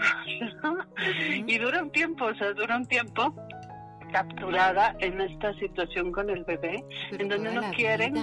Y 1.47 1.59
dura 1.59 1.83
un 1.83 1.91
tiempo, 1.91 2.27
o 2.27 2.35
sea, 2.35 2.53
dura 2.53 2.77
un 2.77 2.87
tiempo 2.87 3.35
capturada 4.13 4.97
en 5.01 5.21
esta 5.21 5.53
situación 5.55 6.13
con 6.13 6.31
el 6.31 6.43
bebé, 6.45 6.83
en 7.13 7.29
donde 7.29 7.53
no 7.53 7.71
quieren 7.73 8.15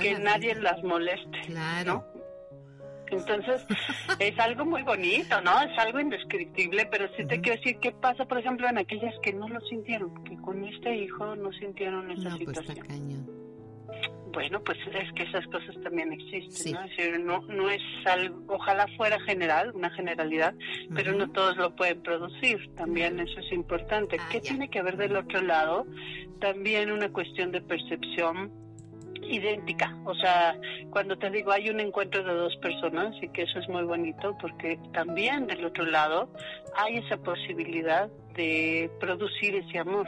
que 0.00 0.18
nadie 0.18 0.54
las 0.54 0.82
moleste. 0.84 1.40
Claro. 1.46 2.06
Entonces, 3.10 3.66
es 4.18 4.38
algo 4.38 4.64
muy 4.64 4.82
bonito, 4.82 5.40
¿no? 5.40 5.60
Es 5.62 5.78
algo 5.78 6.00
indescriptible, 6.00 6.86
pero 6.90 7.08
sí 7.16 7.26
te 7.26 7.40
quiero 7.40 7.58
decir 7.58 7.78
qué 7.80 7.92
pasa, 7.92 8.24
por 8.24 8.38
ejemplo, 8.38 8.68
en 8.68 8.78
aquellas 8.78 9.14
que 9.22 9.32
no 9.32 9.48
lo 9.48 9.60
sintieron, 9.62 10.22
que 10.24 10.36
con 10.36 10.64
este 10.64 10.96
hijo 10.96 11.34
no 11.36 11.52
sintieron 11.52 12.10
esa 12.10 12.30
pues 12.30 12.38
situación. 12.38 13.40
Bueno, 14.32 14.62
pues 14.62 14.78
es 14.94 15.12
que 15.14 15.24
esas 15.24 15.44
cosas 15.46 15.74
también 15.82 16.12
existen, 16.12 16.74
¿no? 16.74 16.84
Es 16.84 16.96
decir, 16.96 17.20
no, 17.20 17.40
no 17.42 17.68
es 17.68 17.82
algo, 18.04 18.54
ojalá 18.54 18.86
fuera 18.96 19.18
general, 19.20 19.72
una 19.74 19.90
generalidad, 19.90 20.54
pero 20.94 21.12
no 21.14 21.30
todos 21.32 21.56
lo 21.56 21.74
pueden 21.74 22.00
producir, 22.02 22.72
también 22.76 23.18
eso 23.18 23.40
es 23.40 23.52
importante. 23.52 24.18
Ah, 24.20 24.28
¿Qué 24.30 24.40
tiene 24.40 24.70
que 24.70 24.82
ver 24.82 24.96
del 24.96 25.16
otro 25.16 25.40
lado? 25.40 25.84
También 26.40 26.92
una 26.92 27.12
cuestión 27.12 27.50
de 27.50 27.60
percepción 27.60 28.52
idéntica, 29.22 29.96
o 30.04 30.14
sea, 30.14 30.56
cuando 30.90 31.16
te 31.18 31.30
digo 31.30 31.52
hay 31.52 31.70
un 31.70 31.80
encuentro 31.80 32.22
de 32.24 32.32
dos 32.32 32.56
personas 32.56 33.14
y 33.22 33.28
que 33.28 33.42
eso 33.42 33.58
es 33.58 33.68
muy 33.68 33.84
bonito 33.84 34.36
porque 34.40 34.78
también 34.92 35.46
del 35.46 35.64
otro 35.64 35.84
lado 35.86 36.28
hay 36.76 36.98
esa 36.98 37.16
posibilidad 37.18 38.08
de 38.34 38.90
producir 39.00 39.54
ese 39.54 39.78
amor 39.78 40.06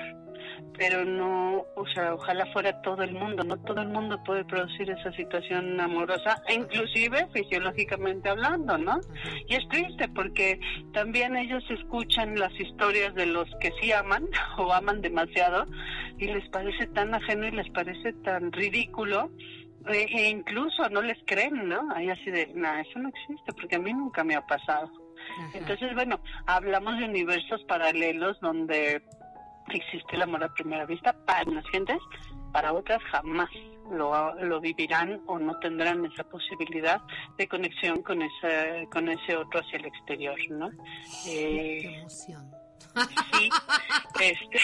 pero 0.76 1.04
no, 1.04 1.64
o 1.76 1.86
sea, 1.94 2.14
ojalá 2.14 2.46
fuera 2.46 2.80
todo 2.82 3.02
el 3.02 3.12
mundo, 3.12 3.44
no 3.44 3.56
todo 3.58 3.82
el 3.82 3.88
mundo 3.88 4.22
puede 4.24 4.44
producir 4.44 4.90
esa 4.90 5.12
situación 5.12 5.80
amorosa, 5.80 6.42
e 6.48 6.54
inclusive 6.54 7.28
fisiológicamente 7.32 8.28
hablando, 8.28 8.78
¿no? 8.78 9.00
Y 9.48 9.54
es 9.54 9.68
triste 9.68 10.08
porque 10.08 10.58
también 10.92 11.36
ellos 11.36 11.62
escuchan 11.70 12.38
las 12.38 12.52
historias 12.58 13.14
de 13.14 13.26
los 13.26 13.48
que 13.60 13.72
sí 13.80 13.92
aman 13.92 14.26
o 14.58 14.72
aman 14.72 15.00
demasiado 15.00 15.66
y 16.18 16.26
les 16.26 16.48
parece 16.50 16.86
tan 16.88 17.14
ajeno 17.14 17.46
y 17.46 17.52
les 17.52 17.68
parece 17.70 18.12
tan 18.24 18.52
ridículo 18.52 19.30
e, 19.88 20.06
e 20.10 20.30
incluso 20.30 20.88
no 20.90 21.02
les 21.02 21.18
creen, 21.26 21.68
¿no? 21.68 21.88
Hay 21.94 22.08
así 22.08 22.30
de, 22.30 22.50
no, 22.54 22.72
eso 22.74 22.98
no 22.98 23.08
existe 23.08 23.52
porque 23.52 23.76
a 23.76 23.80
mí 23.80 23.92
nunca 23.92 24.24
me 24.24 24.36
ha 24.36 24.46
pasado. 24.46 24.90
Entonces, 25.54 25.94
bueno, 25.94 26.20
hablamos 26.46 26.98
de 26.98 27.04
universos 27.04 27.62
paralelos 27.64 28.38
donde 28.40 29.02
existe 29.78 30.16
el 30.16 30.22
amor 30.22 30.44
a 30.44 30.52
primera 30.52 30.86
vista 30.86 31.12
para 31.26 31.48
unas 31.50 31.66
gentes, 31.70 31.98
para 32.52 32.72
otras 32.72 33.02
jamás 33.04 33.50
lo, 33.90 34.34
lo 34.42 34.60
vivirán 34.60 35.20
o 35.26 35.38
no 35.38 35.58
tendrán 35.58 36.04
esa 36.06 36.24
posibilidad 36.24 37.00
de 37.36 37.48
conexión 37.48 38.02
con 38.02 38.22
ese, 38.22 38.88
con 38.90 39.08
ese 39.08 39.36
otro 39.36 39.60
hacia 39.60 39.78
el 39.78 39.86
exterior, 39.86 40.36
¿no? 40.50 40.70
Eh, 41.26 41.96
emoción. 41.98 42.50
Sí, 43.32 43.48
este, 44.20 44.60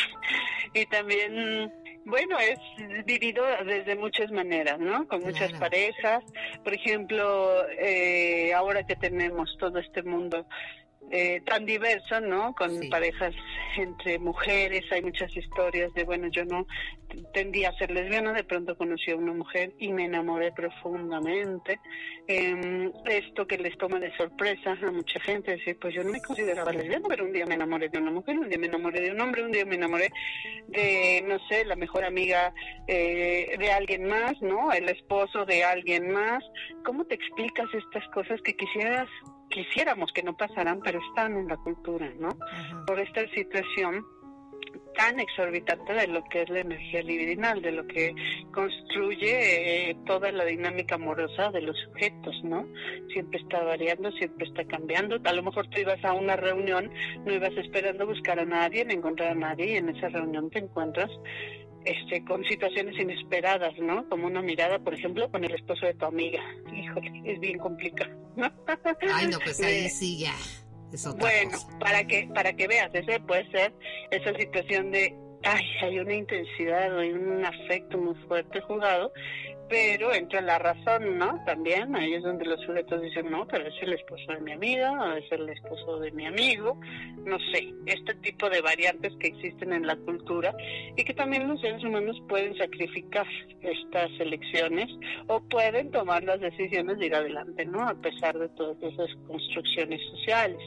y 0.75 0.87
también 0.87 1.73
bueno, 2.09 2.39
es 2.39 2.59
vivido 3.05 3.45
desde 3.67 3.95
muchas 3.95 4.31
maneras, 4.31 4.79
¿no? 4.79 5.07
Con 5.07 5.23
muchas 5.23 5.53
parejas. 5.55 6.25
Por 6.65 6.73
ejemplo, 6.73 7.69
eh, 7.71 8.53
ahora 8.55 8.83
que 8.85 8.97
tenemos 8.97 9.55
todo 9.59 9.79
este 9.79 10.03
mundo 10.03 10.47
eh, 11.11 11.41
tan 11.47 11.65
diverso, 11.65 12.21
¿no? 12.21 12.55
Con 12.55 12.89
parejas 12.91 13.35
entre 13.77 14.19
mujeres, 14.19 14.85
hay 14.91 15.03
muchas 15.03 15.35
historias 15.37 15.93
de, 15.95 16.05
bueno, 16.05 16.29
yo 16.29 16.45
no 16.45 16.67
tendía 17.33 17.71
a 17.71 17.79
ser 17.79 17.91
lesbiana, 17.91 18.33
de 18.33 18.45
pronto 18.45 18.77
conocí 18.77 19.11
a 19.11 19.17
una 19.17 19.33
mujer 19.33 19.73
y 19.79 19.93
me 19.93 20.05
enamoré 20.05 20.53
profundamente. 20.53 21.81
Eh, 22.27 22.93
esto 23.07 23.47
que 23.47 23.57
les 23.57 23.77
toma 23.79 23.99
de 23.99 24.15
sorpresa 24.17 24.77
a 24.87 24.91
mucha 24.91 25.19
gente, 25.21 25.53
decir, 25.53 25.79
pues 25.81 25.95
yo 25.95 26.05
no 26.05 26.11
me 26.11 26.21
consideraba 26.21 26.73
lesbiana, 26.73 27.07
pero 27.09 27.25
un 27.25 27.33
día 27.33 27.47
me 27.47 27.55
enamoré 27.55 27.89
de 27.89 27.99
una 27.99 28.11
mujer, 28.11 28.39
un 28.39 28.49
día 28.49 28.59
me 28.59 28.67
enamoré 28.67 29.01
de 29.01 29.13
un 29.13 29.21
hombre, 29.21 29.45
un 29.45 29.53
día 29.53 29.65
me 29.65 29.77
enamoré 29.77 30.11
de, 30.67 31.25
no 31.27 31.39
sé, 31.49 31.65
la 31.65 31.77
mejor 31.77 32.05
amiga 32.05 32.53
eh, 32.87 33.57
de 33.59 33.73
alguien 33.73 34.05
más, 34.07 34.41
¿no? 34.43 34.73
El 34.73 34.89
esposo 34.89 35.47
de 35.47 35.65
alguien 35.65 36.11
más. 36.11 36.45
¿Cómo 36.85 37.05
te 37.07 37.15
explicas 37.15 37.67
estas 37.73 38.07
cosas 38.09 38.41
que 38.43 38.55
quisieras 38.55 39.09
quisiéramos 39.59 40.13
que 40.13 40.23
no 40.23 40.37
pasaran, 40.37 40.81
pero 40.85 41.01
están 41.09 41.37
en 41.37 41.49
la 41.49 41.57
cultura, 41.57 42.09
¿no? 42.21 42.29
Por 42.87 43.01
esta 43.01 43.27
situación 43.31 44.07
tan 44.97 45.19
exorbitante 45.19 45.93
de 45.95 46.07
lo 46.07 46.23
que 46.25 46.43
es 46.43 46.49
la 46.49 46.61
energía 46.61 47.03
libidinal, 47.03 47.61
de 47.63 47.73
lo 47.73 47.87
que 47.87 48.15
construye 48.53 49.91
eh, 49.91 49.97
toda 50.07 50.31
la 50.31 50.45
dinámica 50.45 50.95
amorosa 50.95 51.51
de 51.51 51.63
los 51.63 51.77
sujetos, 51.87 52.37
¿no? 52.45 52.67
Siempre 53.13 53.41
está 53.41 53.63
variando, 53.65 54.13
siempre 54.13 54.47
está 54.47 54.65
cambiando. 54.65 55.19
A 55.25 55.33
lo 55.33 55.43
mejor 55.43 55.67
tú 55.69 55.81
ibas 55.81 56.05
a 56.05 56.13
una 56.13 56.37
reunión, 56.37 56.91
no 57.25 57.33
ibas 57.33 57.57
esperando 57.57 58.07
buscar 58.07 58.39
a 58.39 58.45
nadie, 58.45 58.85
ni 58.85 58.95
encontrar 58.95 59.33
a 59.33 59.35
nadie, 59.35 59.73
y 59.73 59.77
en 59.77 59.89
esa 59.89 60.09
reunión 60.09 60.51
te 60.51 60.61
encuentras 60.61 61.11
este, 61.89 62.25
con 62.25 62.45
situaciones 62.45 62.99
inesperadas, 62.99 63.77
¿no? 63.79 64.09
Como 64.09 64.27
una 64.27 64.43
mirada, 64.43 64.79
por 64.79 64.95
ejemplo, 64.95 65.31
con 65.31 65.45
el 65.45 65.55
esposo 65.55 65.87
de 65.87 65.95
tu 65.95 66.05
amiga. 66.07 66.43
híjole, 66.73 67.23
es 67.25 67.41
bien 67.41 67.59
complicado. 67.59 68.11
Ay, 69.15 69.29
no, 69.29 69.39
pues 69.41 69.61
ahí 69.61 69.89
sí 69.89 70.19
ya. 70.19 70.35
Es 70.93 71.07
otra 71.07 71.21
bueno, 71.21 71.59
para 71.81 72.07
que 72.07 72.29
para 72.35 72.55
que 72.55 72.67
veas, 72.67 72.95
ese 72.95 73.21
puede 73.21 73.51
ser 73.51 73.75
esa 74.11 74.35
situación 74.39 74.91
de 74.91 75.15
ay, 75.45 75.63
hay 75.83 75.99
una 75.99 76.15
intensidad, 76.15 76.99
hay 76.99 77.13
un 77.13 77.45
afecto 77.45 77.99
muy 77.99 78.15
fuerte 78.27 78.61
jugado 78.63 79.13
pero 79.69 80.13
entra 80.13 80.41
la 80.41 80.59
razón, 80.59 81.19
¿no? 81.19 81.43
También 81.45 81.95
ahí 81.95 82.15
es 82.15 82.23
donde 82.23 82.47
los 82.47 82.61
sujetos 82.63 83.03
dicen, 83.03 83.31
no, 83.31 83.47
pero 83.47 83.67
es 83.67 83.75
el 83.83 83.93
esposo 83.93 84.33
de 84.33 84.41
mi 84.41 84.53
amiga, 84.53 85.19
es 85.19 85.31
el 85.31 85.49
esposo 85.49 85.99
de 86.01 86.11
mi 86.13 86.27
amigo, 86.27 86.81
no 87.25 87.39
sé, 87.53 87.75
este 87.87 88.15
tipo 88.15 88.49
de 88.49 88.61
variantes 88.61 89.13
que 89.21 89.29
existen 89.29 89.73
en 89.73 89.87
la 89.87 89.97
cultura 89.97 90.55
y 90.97 91.05
que 91.05 91.15
también 91.15 91.49
los 91.49 91.61
seres 91.61 91.85
humanos 91.85 92.21
pueden 92.29 92.57
sacrificar 92.57 93.27
estas 93.61 94.11
elecciones 94.19 94.89
o 95.27 95.41
pueden 95.41 95.91
tomar 95.91 96.25
las 96.25 96.41
decisiones 96.41 96.99
de 96.99 97.07
ir 97.07 97.15
adelante, 97.15 97.67
¿no? 97.67 97.83
A 97.83 97.95
pesar 97.95 98.39
de 98.39 98.49
todas 98.51 98.77
esas 98.83 99.09
construcciones 99.27 100.01
sociales. 100.11 100.59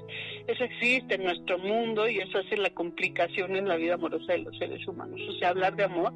Eso 0.47 0.63
existe 0.63 1.15
en 1.15 1.23
nuestro 1.23 1.57
mundo 1.57 2.07
y 2.07 2.19
eso 2.19 2.37
hace 2.37 2.57
la 2.57 2.69
complicación 2.71 3.55
en 3.55 3.67
la 3.67 3.77
vida 3.77 3.95
amorosa 3.95 4.33
de 4.33 4.39
los 4.39 4.57
seres 4.57 4.87
humanos. 4.87 5.19
O 5.29 5.39
sea, 5.39 5.49
hablar 5.49 5.75
de 5.75 5.85
amor 5.85 6.13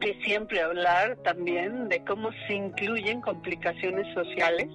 es 0.00 0.24
siempre 0.24 0.60
hablar 0.60 1.16
también 1.24 1.88
de 1.88 2.04
cómo 2.04 2.30
se 2.46 2.54
incluyen 2.54 3.20
complicaciones 3.20 4.06
sociales. 4.14 4.68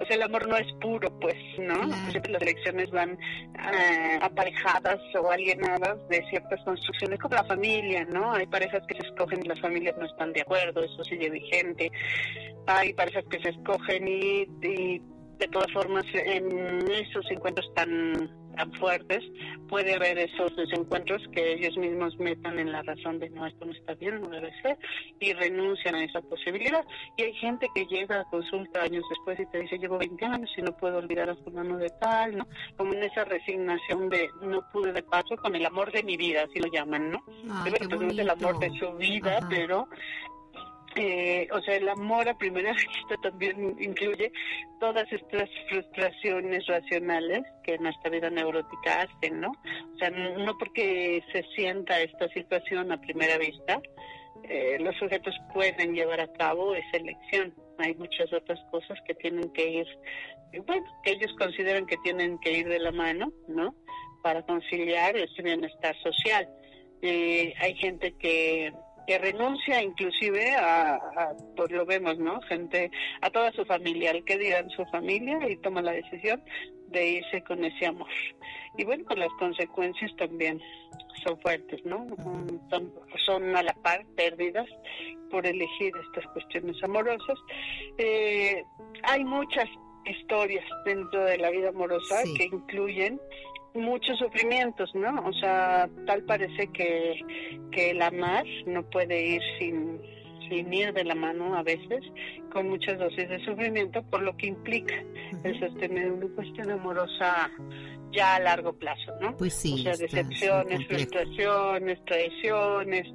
O 0.00 0.04
sea, 0.04 0.16
el 0.16 0.22
amor 0.22 0.48
no 0.48 0.56
es 0.56 0.72
puro, 0.80 1.10
pues, 1.20 1.36
¿no? 1.58 1.92
Siempre 2.10 2.32
las 2.32 2.42
elecciones 2.42 2.90
van 2.90 3.12
eh, 3.12 4.18
aparejadas 4.22 4.98
o 5.20 5.30
alienadas 5.30 5.96
de 6.08 6.24
ciertas 6.30 6.62
construcciones, 6.64 7.18
como 7.18 7.34
la 7.34 7.44
familia, 7.44 8.04
¿no? 8.04 8.32
Hay 8.32 8.46
parejas 8.46 8.82
que 8.86 8.94
se 8.94 9.06
escogen 9.06 9.44
y 9.44 9.48
las 9.48 9.60
familias 9.60 9.96
no 9.98 10.06
están 10.06 10.32
de 10.32 10.42
acuerdo, 10.42 10.84
eso 10.84 11.04
sigue 11.04 11.30
vigente. 11.30 11.90
Hay 12.66 12.92
parejas 12.92 13.24
que 13.30 13.40
se 13.40 13.50
escogen 13.50 14.06
y, 14.06 14.46
y 14.62 15.02
de 15.38 15.48
todas 15.48 15.70
formas 15.72 16.04
en 16.12 16.90
esos 16.90 17.30
encuentros 17.30 17.72
tan 17.74 18.28
tan 18.58 18.72
fuertes, 18.72 19.22
puede 19.68 19.94
haber 19.94 20.18
esos 20.18 20.54
desencuentros 20.56 21.22
que 21.32 21.52
ellos 21.54 21.76
mismos 21.76 22.18
metan 22.18 22.58
en 22.58 22.72
la 22.72 22.82
razón 22.82 23.20
de 23.20 23.30
no, 23.30 23.46
esto 23.46 23.64
no 23.64 23.72
está 23.72 23.94
bien, 23.94 24.20
no 24.20 24.28
debe 24.28 24.52
ser, 24.60 24.76
y 25.20 25.32
renuncian 25.32 25.94
a 25.94 26.04
esa 26.04 26.20
posibilidad. 26.22 26.84
Y 27.16 27.22
hay 27.22 27.34
gente 27.34 27.68
que 27.72 27.86
llega 27.86 28.20
a 28.20 28.24
consulta 28.24 28.82
años 28.82 29.04
después 29.08 29.38
y 29.38 29.46
te 29.46 29.60
dice, 29.60 29.78
llevo 29.78 29.98
20 29.98 30.24
años 30.24 30.50
y 30.56 30.62
no 30.62 30.76
puedo 30.76 30.98
olvidar 30.98 31.30
a 31.30 31.36
fulano 31.36 31.78
de 31.78 31.90
tal, 32.00 32.36
¿no? 32.36 32.48
Como 32.76 32.94
en 32.94 33.04
esa 33.04 33.24
resignación 33.24 34.08
de 34.08 34.28
no 34.42 34.60
pude 34.72 34.92
de 34.92 35.04
paso 35.04 35.36
con 35.36 35.54
el 35.54 35.64
amor 35.64 35.92
de 35.92 36.02
mi 36.02 36.16
vida, 36.16 36.42
así 36.42 36.58
lo 36.58 36.66
llaman, 36.66 37.12
¿no? 37.12 37.22
Ay, 37.50 37.72
qué 37.72 37.86
no 37.86 38.10
es 38.10 38.18
el 38.18 38.30
amor 38.30 38.58
de 38.58 38.70
su 38.76 38.92
vida, 38.94 39.38
pero 39.48 39.88
eh, 40.96 41.48
o 41.52 41.60
sea, 41.62 41.76
el 41.76 41.88
amor 41.88 42.28
a 42.28 42.36
primera 42.36 42.72
vista 42.72 43.16
también 43.22 43.76
incluye 43.78 44.32
todas 44.80 45.10
estas 45.12 45.48
frustraciones 45.68 46.66
racionales 46.66 47.42
que 47.62 47.78
nuestra 47.78 48.10
vida 48.10 48.30
neurótica 48.30 49.02
hacen, 49.02 49.40
¿no? 49.40 49.50
O 49.50 49.98
sea, 49.98 50.10
no 50.10 50.56
porque 50.58 51.22
se 51.32 51.42
sienta 51.54 52.00
esta 52.00 52.28
situación 52.28 52.90
a 52.90 53.00
primera 53.00 53.38
vista, 53.38 53.80
eh, 54.44 54.78
los 54.80 54.96
sujetos 54.96 55.34
pueden 55.52 55.94
llevar 55.94 56.20
a 56.20 56.32
cabo 56.32 56.74
esa 56.74 56.96
elección. 56.96 57.54
Hay 57.78 57.94
muchas 57.94 58.32
otras 58.32 58.58
cosas 58.70 58.98
que 59.06 59.14
tienen 59.14 59.52
que 59.52 59.70
ir, 59.70 59.86
bueno, 60.66 60.86
que 61.04 61.12
ellos 61.12 61.32
consideran 61.38 61.86
que 61.86 61.96
tienen 61.98 62.38
que 62.38 62.52
ir 62.52 62.68
de 62.68 62.78
la 62.78 62.92
mano, 62.92 63.32
¿no? 63.46 63.74
Para 64.22 64.42
conciliar 64.42 65.16
ese 65.16 65.42
bienestar 65.42 65.96
social. 66.02 66.48
Eh, 67.02 67.54
hay 67.60 67.74
gente 67.76 68.12
que 68.18 68.72
que 69.08 69.16
renuncia 69.16 69.82
inclusive 69.82 70.54
a, 70.54 71.00
pues 71.56 71.70
lo 71.70 71.86
vemos, 71.86 72.18
¿no? 72.18 72.42
Gente, 72.42 72.90
a 73.22 73.30
toda 73.30 73.50
su 73.52 73.64
familia, 73.64 74.10
al 74.10 74.22
que 74.22 74.36
dirán 74.36 74.68
su 74.68 74.84
familia 74.84 75.48
y 75.48 75.56
toma 75.56 75.80
la 75.80 75.92
decisión 75.92 76.42
de 76.88 77.12
irse 77.12 77.42
con 77.42 77.64
ese 77.64 77.86
amor. 77.86 78.10
Y 78.76 78.84
bueno, 78.84 79.04
pues 79.06 79.18
las 79.18 79.32
consecuencias 79.38 80.14
también 80.16 80.60
son 81.24 81.40
fuertes, 81.40 81.82
¿no? 81.86 82.06
Son, 83.24 83.56
a 83.56 83.62
la 83.62 83.72
par 83.82 84.04
pérdidas 84.14 84.68
por 85.30 85.46
elegir 85.46 85.90
estas 86.06 86.30
cuestiones 86.34 86.76
amorosas. 86.84 87.38
Eh, 87.96 88.62
hay 89.04 89.24
muchas 89.24 89.70
historias 90.04 90.66
dentro 90.84 91.24
de 91.24 91.38
la 91.38 91.48
vida 91.48 91.70
amorosa 91.70 92.24
que 92.36 92.44
incluyen 92.44 93.18
muchos 93.74 94.18
sufrimientos, 94.18 94.90
¿no? 94.94 95.26
O 95.26 95.32
sea, 95.34 95.88
tal 96.06 96.22
parece 96.24 96.68
que, 96.72 97.20
que 97.70 97.90
el 97.90 98.02
amar 98.02 98.44
no 98.66 98.82
puede 98.82 99.34
ir 99.34 99.42
sin, 99.58 100.00
sin 100.48 100.72
ir 100.72 100.92
de 100.92 101.04
la 101.04 101.14
mano 101.14 101.56
a 101.56 101.62
veces, 101.62 102.04
con 102.52 102.68
muchas 102.68 102.98
dosis 102.98 103.28
de 103.28 103.44
sufrimiento, 103.44 104.02
por 104.04 104.22
lo 104.22 104.36
que 104.36 104.48
implica 104.48 104.94
el 105.44 105.58
sostener 105.60 106.12
una 106.12 106.28
cuestión 106.34 106.70
amorosa 106.70 107.50
ya 108.12 108.36
a 108.36 108.40
largo 108.40 108.72
plazo, 108.72 109.12
¿no? 109.20 109.36
Pues 109.36 109.54
sí. 109.54 109.74
O 109.74 109.78
sea, 109.78 109.96
decepciones, 109.96 110.86
frustraciones, 110.86 112.04
traiciones. 112.04 113.06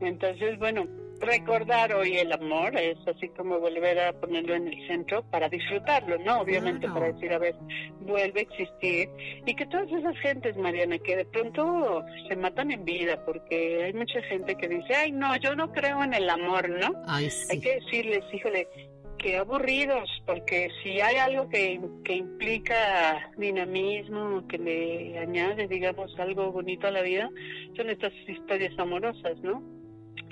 Entonces, 0.00 0.58
bueno, 0.58 0.86
recordar 1.20 1.92
hoy 1.94 2.16
el 2.16 2.32
amor 2.32 2.76
es 2.76 2.96
así 3.06 3.28
como 3.30 3.58
volver 3.60 3.98
a 3.98 4.12
ponerlo 4.12 4.54
en 4.54 4.68
el 4.68 4.86
centro 4.86 5.22
para 5.30 5.48
disfrutarlo, 5.48 6.18
¿no? 6.18 6.40
Obviamente 6.40 6.88
para 6.88 7.12
decir, 7.12 7.32
a 7.32 7.38
ver, 7.38 7.54
vuelve 8.00 8.40
a 8.40 8.42
existir 8.42 9.08
y 9.46 9.54
que 9.54 9.66
todas 9.66 9.90
esas 9.90 10.16
gentes, 10.18 10.56
Mariana, 10.56 10.98
que 10.98 11.16
de 11.16 11.24
pronto 11.24 12.04
se 12.28 12.36
matan 12.36 12.70
en 12.70 12.84
vida 12.84 13.24
porque 13.24 13.84
hay 13.84 13.92
mucha 13.92 14.20
gente 14.22 14.56
que 14.56 14.68
dice, 14.68 14.94
ay, 14.94 15.12
no, 15.12 15.36
yo 15.36 15.54
no 15.54 15.72
creo 15.72 16.02
en 16.02 16.14
el 16.14 16.28
amor, 16.28 16.68
¿no? 16.68 17.02
Ay, 17.06 17.30
sí. 17.30 17.46
Hay 17.50 17.60
que 17.60 17.74
decirles, 17.80 18.24
híjole, 18.32 18.68
que 19.18 19.38
aburridos, 19.38 20.10
porque 20.26 20.68
si 20.82 21.00
hay 21.00 21.16
algo 21.16 21.48
que, 21.48 21.80
que 22.04 22.16
implica 22.16 23.30
dinamismo, 23.38 24.46
que 24.48 24.58
le 24.58 25.18
añade, 25.18 25.66
digamos, 25.66 26.14
algo 26.18 26.52
bonito 26.52 26.88
a 26.88 26.90
la 26.90 27.00
vida, 27.00 27.30
son 27.74 27.88
estas 27.88 28.12
historias 28.28 28.78
amorosas, 28.78 29.38
¿no? 29.42 29.62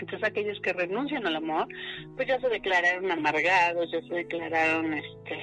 Entonces 0.03 0.29
aquellos 0.29 0.61
que 0.61 0.73
renuncian 0.73 1.25
al 1.29 1.37
amor, 1.37 1.69
pues 2.17 2.27
ya 2.27 2.41
se 2.41 2.49
declararon 2.49 3.09
amargados, 3.13 3.89
ya 3.93 4.03
se 4.03 4.15
declararon, 4.15 4.95
este, 4.95 5.39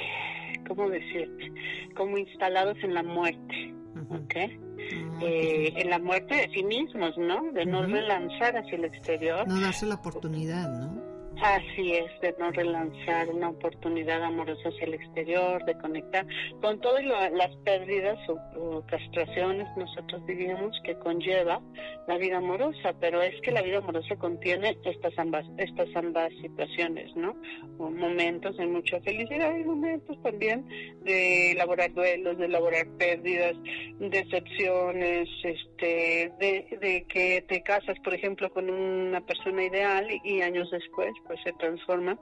¿cómo 0.68 0.90
decirte? 0.90 1.54
Como 1.96 2.18
instalados 2.18 2.78
en 2.84 2.94
la 2.94 3.02
muerte, 3.02 3.74
¿ok? 4.10 4.36
Ah, 4.36 5.20
eh, 5.22 5.74
en 5.78 5.90
la 5.90 5.98
muerte 6.00 6.36
de 6.36 6.50
sí 6.54 6.64
mismos, 6.64 7.18
¿no? 7.18 7.54
De 7.54 7.66
no 7.66 7.86
relanzar 7.86 8.58
hacia 8.58 8.76
el 8.76 8.84
exterior. 8.84 9.48
No 9.48 9.62
darse 9.62 9.86
la 9.86 9.96
oportunidad, 9.96 10.70
¿no? 10.70 11.09
Así 11.42 11.94
es, 11.94 12.20
de 12.22 12.36
no 12.38 12.52
relanzar 12.52 13.30
una 13.30 13.50
oportunidad 13.50 14.22
amorosa 14.24 14.68
hacia 14.68 14.86
el 14.88 14.96
exterior, 14.96 15.64
de 15.64 15.78
conectar 15.78 16.26
con 16.62 16.82
todas 16.82 17.02
las 17.06 17.56
pérdidas 17.64 18.18
o, 18.28 18.84
castraciones, 18.88 19.66
nosotros 19.78 20.26
diríamos, 20.26 20.78
que 20.84 20.96
conlleva 20.96 21.62
la 22.08 22.18
vida 22.18 22.38
amorosa, 22.38 22.94
pero 23.00 23.22
es 23.22 23.40
que 23.42 23.52
la 23.52 23.62
vida 23.62 23.78
amorosa 23.78 24.18
contiene 24.18 24.78
estas 24.84 25.18
ambas, 25.18 25.46
estas 25.58 25.88
ambas 25.96 26.34
situaciones, 26.42 27.16
¿no? 27.16 27.36
Momentos 27.78 28.58
de 28.58 28.68
mucha 28.68 29.00
felicidad 29.00 29.56
y 29.56 29.64
momentos 29.64 30.22
también 30.22 30.68
de 31.04 31.54
elaborar 31.54 31.94
duelos, 31.94 32.38
de 32.38 32.46
elaborar 32.46 32.86
pérdidas, 32.98 33.56
decepciones, 34.00 35.30
este, 35.44 35.69
de, 35.88 36.78
de 36.80 37.06
que 37.08 37.44
te 37.48 37.62
casas, 37.62 37.98
por 38.04 38.14
ejemplo, 38.14 38.52
con 38.52 38.70
una 38.70 39.22
persona 39.22 39.64
ideal 39.64 40.08
y 40.24 40.42
años 40.42 40.70
después 40.72 41.12
pues 41.26 41.40
se 41.44 41.54
transforma 41.54 42.18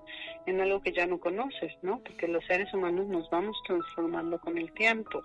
en 0.46 0.62
algo 0.62 0.82
que 0.82 0.94
ya 0.94 1.06
no 1.06 1.20
conoces, 1.20 1.74
¿no? 1.82 2.00
Porque 2.00 2.28
los 2.28 2.44
seres 2.46 2.74
humanos 2.74 3.08
nos 3.08 3.30
vamos 3.30 3.58
transformando 3.66 4.40
con 4.40 4.58
el 4.58 4.72
tiempo. 4.74 5.22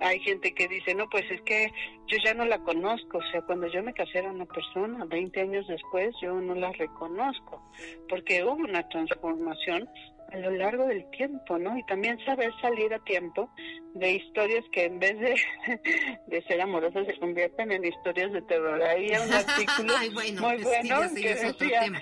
Hay 0.00 0.18
gente 0.20 0.54
que 0.54 0.68
dice, 0.68 0.94
no, 0.94 1.08
pues 1.10 1.30
es 1.30 1.40
que 1.42 1.70
yo 2.06 2.18
ya 2.24 2.34
no 2.34 2.44
la 2.44 2.58
conozco, 2.58 3.18
o 3.18 3.30
sea, 3.30 3.42
cuando 3.42 3.66
yo 3.68 3.82
me 3.82 3.92
casé 3.92 4.18
era 4.18 4.30
una 4.30 4.46
persona, 4.46 5.04
20 5.04 5.40
años 5.40 5.66
después 5.68 6.14
yo 6.22 6.40
no 6.40 6.54
la 6.54 6.72
reconozco, 6.72 7.62
porque 8.08 8.42
hubo 8.44 8.54
una 8.54 8.88
transformación 8.88 9.88
a 10.30 10.36
lo 10.36 10.50
largo 10.50 10.86
del 10.86 11.08
tiempo, 11.10 11.58
¿no? 11.58 11.76
Y 11.76 11.84
también 11.86 12.18
saber 12.24 12.52
salir 12.60 12.92
a 12.94 12.98
tiempo 13.00 13.50
de 13.94 14.12
historias 14.12 14.64
que 14.72 14.84
en 14.84 14.98
vez 14.98 15.18
de, 15.18 15.40
de 16.26 16.42
ser 16.42 16.60
amorosas 16.60 17.06
se 17.06 17.18
convierten 17.18 17.72
en 17.72 17.84
historias 17.84 18.32
de 18.32 18.42
terror. 18.42 18.82
Había 18.82 19.22
un 19.22 19.32
artículo 19.32 19.94
muy 20.12 20.32
pues 20.32 20.62
bueno 20.64 21.00
que 21.14 21.34
decía, 21.34 21.92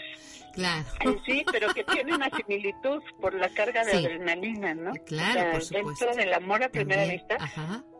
Claro. 0.52 0.84
sí, 1.26 1.44
pero 1.50 1.72
que 1.72 1.84
tiene 1.84 2.14
una 2.14 2.30
similitud 2.30 3.02
por 3.20 3.34
la 3.34 3.48
carga 3.50 3.84
de 3.84 3.92
adrenalina, 3.92 4.74
¿no? 4.74 4.92
Claro, 5.06 5.52
por 5.52 5.62
supuesto. 5.62 6.06
Dentro 6.06 6.22
del 6.22 6.34
amor 6.34 6.62
a 6.62 6.68
primera 6.68 7.04
vista, 7.04 7.36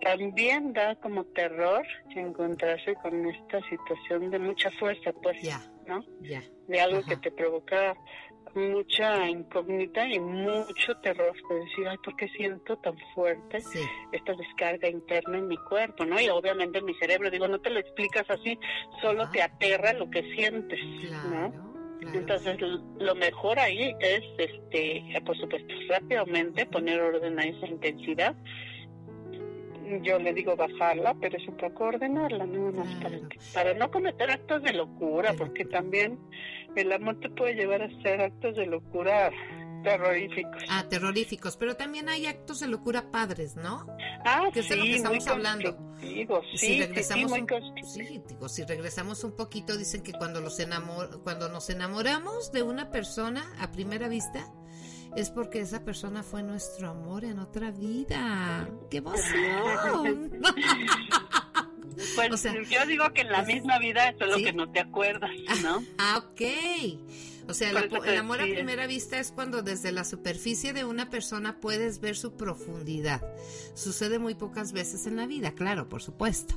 también 0.03 0.73
da 0.73 0.95
como 0.97 1.25
terror 1.25 1.87
encontrarse 2.15 2.95
con 3.03 3.27
esta 3.27 3.61
situación 3.69 4.31
de 4.31 4.39
mucha 4.39 4.71
fuerza, 4.73 5.13
pues, 5.23 5.39
¿no? 5.87 6.05
Ya. 6.21 6.43
De 6.67 6.81
algo 6.81 7.03
que 7.03 7.17
te 7.17 7.31
provoca 7.31 7.97
mucha 8.55 9.29
incógnita 9.29 10.07
y 10.09 10.19
mucho 10.19 10.95
terror 11.03 11.35
de 11.49 11.55
decir, 11.55 11.89
ay, 11.89 11.97
¿por 12.05 12.17
qué 12.17 12.29
siento 12.29 12.77
tan 12.79 12.97
fuerte 13.15 13.59
esta 14.13 14.35
descarga 14.35 14.89
interna 14.89 15.39
en 15.39 15.49
mi 15.49 15.57
cuerpo, 15.57 16.05
no? 16.05 16.21
Y 16.21 16.29
obviamente 16.29 16.79
en 16.79 16.85
mi 16.85 16.95
cerebro, 16.95 17.31
digo, 17.31 17.49
no 17.49 17.61
te 17.61 17.71
lo 17.71 17.81
explicas 17.81 18.29
así, 18.29 18.59
solo 19.01 19.31
te 19.31 19.43
aterra 19.43 19.93
lo 19.93 20.11
que 20.11 20.23
sientes, 20.35 20.81
¿no? 21.25 21.71
Entonces, 22.15 22.59
lo 22.99 23.15
mejor 23.15 23.59
ahí 23.59 23.95
es, 24.01 24.23
este, 24.39 25.05
por 25.25 25.37
supuesto, 25.37 25.75
rápidamente 25.89 26.67
poner 26.67 27.01
orden 27.01 27.39
a 27.39 27.45
esa 27.45 27.67
intensidad. 27.67 28.35
Yo 30.03 30.19
le 30.19 30.33
digo 30.33 30.57
bajarla, 30.57 31.15
pero 31.21 31.37
es 31.37 31.47
un 31.49 31.57
poco 31.57 31.85
ordenarla, 31.85 32.47
¿no? 32.47 32.73
para, 33.03 33.19
para, 33.53 33.75
no 33.75 33.91
cometer 33.91 34.31
actos 34.31 34.63
de 34.63 34.73
locura, 34.73 35.35
porque 35.37 35.65
también 35.65 36.19
el 36.77 36.93
amor 36.93 37.19
te 37.21 37.31
puede 37.31 37.55
llevar 37.55 37.83
a 37.83 37.87
hacer 37.87 38.21
actos 38.21 38.57
de 38.57 38.67
locura 38.67 39.31
terroríficos. 39.83 40.63
Ah, 40.69 40.87
terroríficos, 40.89 41.57
pero 41.57 41.77
también 41.77 42.09
hay 42.09 42.27
actos 42.27 42.61
de 42.61 42.69
locura 42.69 43.11
padres, 43.11 43.57
¿no? 43.57 43.87
Ah, 44.25 44.49
que 44.53 44.61
es 44.61 44.71
lo 44.71 44.83
que 44.83 44.97
estamos 44.97 45.27
hablando. 45.27 45.77
Sí, 46.01 46.27
si 46.57 46.81
regresamos 46.81 47.33
un, 47.33 47.47
sí, 47.85 48.23
digo, 48.27 48.49
si 48.49 48.65
regresamos 48.65 49.25
un 49.25 49.37
poquito, 49.37 49.77
dicen 49.77 50.03
que 50.03 50.13
cuando 50.13 50.41
los 50.41 50.59
enamor, 50.61 51.23
cuando 51.23 51.49
nos 51.49 51.69
enamoramos 51.69 52.53
de 52.53 52.63
una 52.63 52.91
persona 52.91 53.45
a 53.59 53.71
primera 53.71 54.09
vista, 54.09 54.51
es 55.17 55.31
porque 55.31 55.61
esa 55.61 55.85
persona 55.85 56.23
fue 56.23 56.43
nuestro 56.43 56.91
amor 56.91 57.25
en 57.25 57.39
otra 57.39 57.71
vida. 57.71 58.69
¡Qué 58.91 58.99
emoción! 58.99 60.31
pues 62.17 62.43
yo 62.71 62.87
digo 62.87 63.13
que 63.13 63.23
en 63.23 63.33
la 63.33 63.43
misma 63.43 63.79
vida 63.79 64.09
eso 64.09 64.25
es 64.25 64.31
lo 64.31 64.37
que 64.37 64.53
no 64.53 64.71
te 64.71 64.81
acuerdas, 64.81 65.31
¿no? 65.63 65.83
Ah, 65.99 66.23
ok. 66.25 66.41
O 67.49 67.55
sea, 67.55 67.71
el 67.71 68.17
amor 68.17 68.41
a 68.41 68.45
primera 68.45 68.87
vista 68.87 69.19
es 69.19 69.33
cuando 69.33 69.63
desde 69.63 69.91
la 69.91 70.05
superficie 70.05 70.73
de 70.73 70.85
una 70.85 71.11
persona 71.11 71.59
puedes 71.61 72.01
ver 72.01 72.17
su 72.17 72.37
profundidad. 72.37 73.23
Sucede 73.75 74.21
muy 74.21 74.37
pocas 74.37 74.73
veces 74.73 75.07
en 75.07 75.17
la 75.17 75.27
vida, 75.27 75.53
claro, 75.53 75.89
por 75.89 76.01
supuesto. 76.01 76.55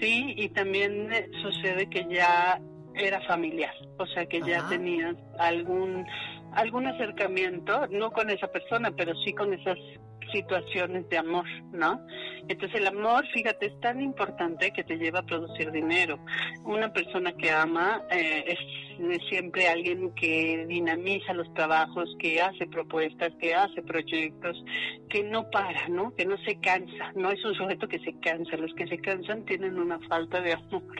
Sí, 0.00 0.34
y 0.36 0.48
también 0.48 1.12
eh, 1.12 1.30
sucede 1.42 1.88
que 1.88 2.06
ya 2.10 2.60
era 2.94 3.20
familiar, 3.26 3.74
o 3.98 4.06
sea 4.06 4.26
que 4.26 4.40
ya 4.40 4.68
tenías 4.68 5.16
algún 5.38 6.04
algún 6.52 6.86
acercamiento, 6.86 7.86
no 7.88 8.10
con 8.10 8.30
esa 8.30 8.48
persona, 8.48 8.90
pero 8.96 9.14
sí 9.24 9.32
con 9.32 9.52
esas 9.52 9.78
situaciones 10.32 11.08
de 11.08 11.18
amor, 11.18 11.46
¿no? 11.72 12.00
Entonces 12.48 12.80
el 12.80 12.86
amor, 12.86 13.26
fíjate, 13.32 13.66
es 13.66 13.80
tan 13.80 14.00
importante 14.00 14.72
que 14.72 14.84
te 14.84 14.96
lleva 14.96 15.20
a 15.20 15.26
producir 15.26 15.70
dinero. 15.70 16.18
Una 16.64 16.92
persona 16.92 17.32
que 17.32 17.50
ama 17.50 18.02
eh, 18.10 18.44
es, 18.46 18.58
siempre 19.28 19.68
alguien 19.68 20.12
que 20.14 20.64
dinamiza 20.66 21.32
los 21.32 21.52
trabajos, 21.54 22.08
que 22.18 22.40
hace 22.40 22.66
propuestas, 22.66 23.32
que 23.40 23.54
hace 23.54 23.82
proyectos, 23.82 24.56
que 25.08 25.22
no 25.22 25.48
para, 25.50 25.88
¿no? 25.88 26.14
Que 26.14 26.24
no 26.24 26.36
se 26.38 26.58
cansa, 26.60 27.12
no 27.14 27.30
es 27.30 27.44
un 27.44 27.54
sujeto 27.54 27.86
que 27.86 27.98
se 28.00 28.18
cansa. 28.20 28.56
Los 28.56 28.74
que 28.74 28.86
se 28.88 28.98
cansan 28.98 29.44
tienen 29.44 29.78
una 29.78 29.98
falta 30.08 30.40
de 30.40 30.54
amor. 30.54 30.82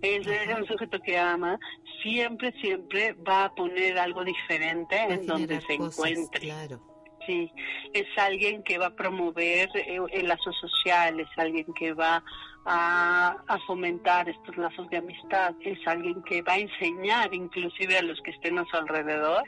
Es, 0.00 0.28
un 0.56 0.64
sujeto 0.66 1.00
que 1.00 1.18
ama, 1.18 1.58
siempre, 2.02 2.52
siempre 2.60 3.14
va 3.14 3.46
a 3.46 3.54
poner 3.54 3.98
algo 3.98 4.22
diferente 4.24 4.96
en 4.96 5.26
donde 5.26 5.60
se 5.62 5.74
encuentre. 5.74 6.40
Claro 6.40 6.97
sí, 7.28 7.52
es 7.92 8.06
alguien 8.16 8.62
que 8.62 8.78
va 8.78 8.86
a 8.86 8.96
promover 8.96 9.68
eh, 9.74 10.00
el 10.12 10.26
lazo 10.26 10.50
social, 10.52 11.20
es 11.20 11.28
alguien 11.36 11.66
que 11.74 11.92
va 11.92 12.24
a, 12.70 13.58
fomentar 13.66 14.28
estos 14.28 14.56
lazos 14.56 14.88
de 14.90 14.98
amistad, 14.98 15.54
es 15.62 15.78
alguien 15.86 16.22
que 16.22 16.42
va 16.42 16.52
a 16.52 16.58
enseñar 16.58 17.34
inclusive 17.34 17.98
a 17.98 18.02
los 18.02 18.20
que 18.20 18.30
estén 18.30 18.58
a 18.58 18.64
su 18.66 18.76
alrededor 18.76 19.42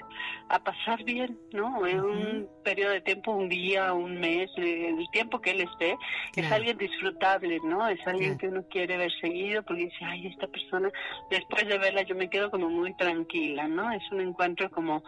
a 0.49 0.59
pasar 0.59 1.05
bien, 1.05 1.39
¿no? 1.53 1.87
En 1.87 2.01
un 2.01 2.49
periodo 2.65 2.93
de 2.93 3.01
tiempo, 3.03 3.33
un 3.33 3.49
día, 3.49 3.93
un 3.93 4.19
mes, 4.19 4.51
el 4.57 5.07
tiempo 5.13 5.41
que 5.41 5.53
él 5.53 5.61
esté, 5.61 5.97
es 6.35 6.51
alguien 6.51 6.77
disfrutable, 6.77 7.59
¿no? 7.65 7.87
Es 7.89 8.01
alguien 8.07 8.37
que 8.37 8.49
uno 8.49 8.65
quiere 8.69 8.97
ver 8.97 9.13
seguido 9.21 9.63
porque 9.63 9.85
dice, 9.85 10.05
ay, 10.05 10.27
esta 10.27 10.47
persona, 10.49 10.91
después 11.31 11.67
de 11.69 11.79
verla 11.79 12.03
yo 12.03 12.15
me 12.15 12.29
quedo 12.29 12.51
como 12.51 12.69
muy 12.69 12.95
tranquila, 12.95 13.69
¿no? 13.69 13.93
Es 13.93 14.03
un 14.11 14.21
encuentro 14.21 14.71
como, 14.71 15.03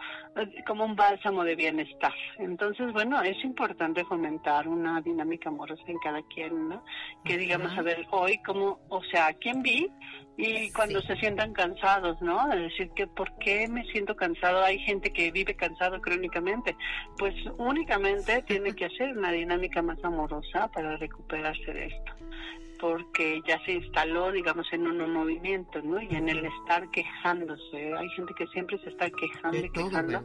como 0.65 0.85
un 0.85 0.95
bálsamo 0.95 1.43
de 1.43 1.55
bienestar. 1.55 2.13
Entonces, 2.37 2.93
bueno, 2.93 3.21
es 3.21 3.43
importante 3.43 4.05
fomentar 4.05 4.67
una 4.67 5.01
dinámica 5.01 5.49
amorosa 5.49 5.83
en 5.87 5.97
cada 5.99 6.21
quien, 6.23 6.69
¿no? 6.69 6.83
Que 7.25 7.37
digamos, 7.37 7.77
a 7.77 7.81
ver, 7.81 8.02
hoy 8.11 8.37
como, 8.39 8.79
o 8.89 9.03
sea, 9.05 9.33
quién 9.33 9.61
vi 9.61 9.89
y 10.37 10.71
cuando 10.71 11.01
se 11.01 11.15
sientan 11.17 11.53
cansados, 11.53 12.19
¿no? 12.21 12.51
Es 12.51 12.61
decir, 12.61 12.89
que 12.95 13.05
¿por 13.05 13.31
qué 13.37 13.67
me 13.67 13.85
siento 13.91 14.15
cansado? 14.15 14.63
Hay 14.63 14.79
gente 14.79 15.11
que 15.11 15.31
vive 15.31 15.55
cansado 15.55 16.01
crónicamente. 16.01 16.75
Pues 17.17 17.35
únicamente 17.57 18.41
tiene 18.43 18.73
que 18.73 18.85
hacer 18.85 19.15
una 19.17 19.31
dinámica 19.31 19.81
más 19.81 20.03
amorosa 20.03 20.69
para 20.69 20.97
recuperarse 20.97 21.73
de 21.73 21.85
esto 21.85 22.13
porque 22.79 23.41
ya 23.47 23.63
se 23.63 23.71
instaló, 23.71 24.29
digamos, 24.33 24.67
en 24.73 24.85
un 24.85 25.13
movimiento, 25.13 25.81
¿no? 25.81 26.01
Y 26.01 26.15
en 26.15 26.27
el 26.27 26.45
estar 26.45 26.89
quejándose. 26.91 27.93
Hay 27.97 28.09
gente 28.09 28.33
que 28.37 28.45
siempre 28.47 28.77
se 28.79 28.89
está 28.89 29.09
quejando 29.09 29.57
y 29.57 29.69
quejando 29.69 30.21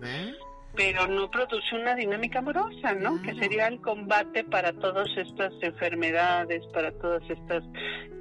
pero 0.74 1.06
no 1.06 1.30
produce 1.30 1.74
una 1.74 1.94
dinámica 1.94 2.38
amorosa, 2.38 2.92
¿no? 2.92 3.20
Que 3.22 3.34
sería 3.34 3.66
el 3.66 3.80
combate 3.80 4.44
para 4.44 4.72
todas 4.72 5.08
estas 5.16 5.52
enfermedades, 5.60 6.64
para 6.72 6.92
todas 6.92 7.22
estas 7.28 7.64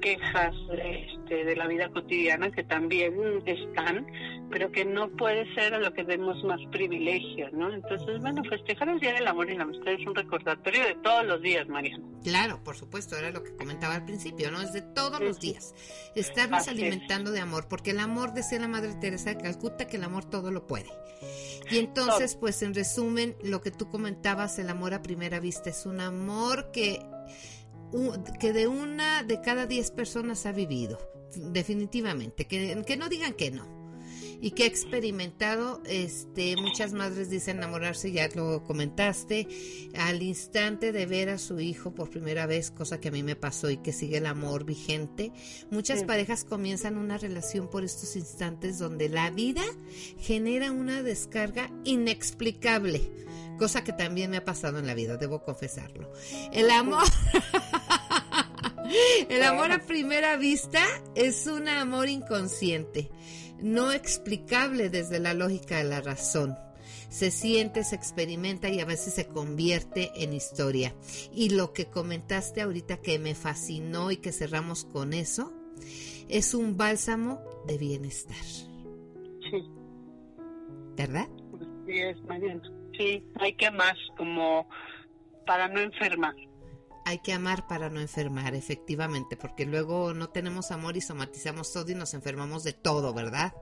quejas 0.01 0.55
este, 0.71 1.43
de 1.43 1.55
la 1.55 1.67
vida 1.67 1.89
cotidiana 1.89 2.51
que 2.51 2.63
también 2.63 3.13
están, 3.45 4.07
pero 4.49 4.71
que 4.71 4.85
no 4.85 5.09
puede 5.09 5.53
ser 5.53 5.73
a 5.73 5.79
lo 5.79 5.93
que 5.93 6.03
demos 6.03 6.43
más 6.43 6.59
privilegio, 6.71 7.49
¿no? 7.51 7.71
Entonces, 7.73 8.19
bueno, 8.21 8.43
festejar 8.43 8.89
el 8.89 8.99
Día 8.99 9.13
del 9.13 9.27
Amor 9.27 9.49
y 9.49 9.57
la 9.57 9.63
Amistad 9.63 9.93
es 9.93 10.07
un 10.07 10.15
recordatorio 10.15 10.83
de 10.83 10.95
todos 11.03 11.25
los 11.25 11.41
días, 11.41 11.67
Mariana. 11.67 12.03
Claro, 12.23 12.63
por 12.63 12.75
supuesto, 12.75 13.17
era 13.17 13.31
lo 13.31 13.43
que 13.43 13.55
comentaba 13.55 13.95
al 13.95 14.05
principio, 14.05 14.51
¿no? 14.51 14.61
Es 14.61 14.73
de 14.73 14.81
todos 14.81 15.19
los 15.19 15.39
días. 15.39 15.75
Estarnos 16.15 16.67
alimentando 16.67 17.31
de 17.31 17.39
amor, 17.39 17.67
porque 17.67 17.91
el 17.91 17.99
amor, 17.99 18.33
decía 18.33 18.59
la 18.59 18.67
Madre 18.67 18.95
Teresa 18.99 19.29
de 19.33 19.37
Calcuta, 19.37 19.87
que 19.87 19.97
el 19.97 20.03
amor 20.03 20.25
todo 20.25 20.51
lo 20.51 20.65
puede. 20.67 20.89
Y 21.69 21.77
entonces, 21.79 22.35
pues 22.35 22.61
en 22.61 22.73
resumen, 22.73 23.35
lo 23.43 23.61
que 23.61 23.71
tú 23.71 23.89
comentabas, 23.89 24.59
el 24.59 24.69
amor 24.69 24.93
a 24.93 25.01
primera 25.01 25.39
vista 25.39 25.69
es 25.69 25.85
un 25.85 25.99
amor 25.99 26.71
que, 26.71 27.05
que 28.39 28.53
de 28.53 28.67
una 28.67 29.23
de 29.23 29.41
cada 29.41 29.65
diez 29.65 29.91
personas 29.91 30.45
ha 30.45 30.51
vivido, 30.51 30.97
definitivamente, 31.35 32.45
que, 32.45 32.83
que 32.85 32.97
no 32.97 33.09
digan 33.09 33.33
que 33.33 33.51
no 33.51 33.76
y 34.41 34.51
que 34.51 34.63
he 34.63 34.67
experimentado, 34.67 35.81
este, 35.85 36.55
muchas 36.57 36.93
madres 36.93 37.29
dicen 37.29 37.57
enamorarse, 37.57 38.11
ya 38.11 38.29
lo 38.35 38.63
comentaste, 38.63 39.47
al 39.95 40.21
instante 40.21 40.91
de 40.91 41.05
ver 41.05 41.29
a 41.29 41.37
su 41.37 41.59
hijo 41.59 41.93
por 41.93 42.09
primera 42.09 42.45
vez, 42.45 42.71
cosa 42.71 42.99
que 42.99 43.09
a 43.09 43.11
mí 43.11 43.23
me 43.23 43.35
pasó 43.35 43.69
y 43.69 43.77
que 43.77 43.93
sigue 43.93 44.17
el 44.17 44.25
amor 44.25 44.63
vigente. 44.63 45.31
Muchas 45.71 46.03
parejas 46.03 46.43
comienzan 46.43 46.97
una 46.97 47.17
relación 47.17 47.67
por 47.69 47.83
estos 47.83 48.15
instantes 48.15 48.77
donde 48.77 49.09
la 49.09 49.31
vida 49.31 49.63
genera 50.19 50.71
una 50.71 51.01
descarga 51.01 51.71
inexplicable, 51.83 53.11
cosa 53.57 53.83
que 53.83 53.93
también 53.93 54.29
me 54.31 54.37
ha 54.37 54.45
pasado 54.45 54.79
en 54.79 54.87
la 54.87 54.93
vida, 54.93 55.17
debo 55.17 55.43
confesarlo. 55.43 56.11
El 56.51 56.69
amor... 56.69 57.03
El 59.29 59.43
amor 59.43 59.73
a 59.73 59.79
primera 59.79 60.37
vista 60.37 60.81
es 61.13 61.45
un 61.45 61.67
amor 61.67 62.07
inconsciente 62.07 63.09
no 63.61 63.91
explicable 63.91 64.89
desde 64.89 65.19
la 65.19 65.33
lógica 65.33 65.77
de 65.77 65.83
la 65.85 66.01
razón. 66.01 66.57
Se 67.09 67.31
siente, 67.31 67.83
se 67.83 67.95
experimenta 67.95 68.69
y 68.69 68.79
a 68.79 68.85
veces 68.85 69.13
se 69.13 69.27
convierte 69.27 70.11
en 70.15 70.33
historia. 70.33 70.93
Y 71.33 71.49
lo 71.49 71.73
que 71.73 71.85
comentaste 71.85 72.61
ahorita 72.61 72.97
que 72.97 73.17
me 73.19 73.33
fascinó 73.33 74.11
y 74.11 74.17
que 74.17 74.31
cerramos 74.31 74.83
con 74.85 75.13
eso, 75.13 75.53
es 76.27 76.53
un 76.53 76.75
bálsamo 76.75 77.39
de 77.65 77.77
bienestar. 77.77 78.43
Sí. 79.49 79.63
¿Verdad? 80.97 81.27
Sí, 81.85 81.93
es, 81.93 82.21
Mariana. 82.23 82.61
Sí, 82.97 83.23
hay 83.39 83.53
que 83.53 83.71
más 83.71 83.95
como 84.17 84.67
para 85.45 85.67
no 85.69 85.79
enfermar 85.79 86.35
hay 87.07 87.19
que 87.19 87.31
amar 87.31 87.67
para 87.67 87.89
no 87.89 88.01
enfermar, 88.01 88.53
efectivamente, 88.53 89.37
porque 89.37 89.65
luego 89.65 90.13
no 90.13 90.27
tenemos 90.27 90.71
amor 90.71 90.97
y 90.97 91.01
somatizamos 91.01 91.71
todo 91.71 91.89
y 91.89 91.95
nos 91.95 92.13
enfermamos 92.13 92.65
de 92.65 92.73
todo, 92.73 93.13
¿verdad? 93.13 93.53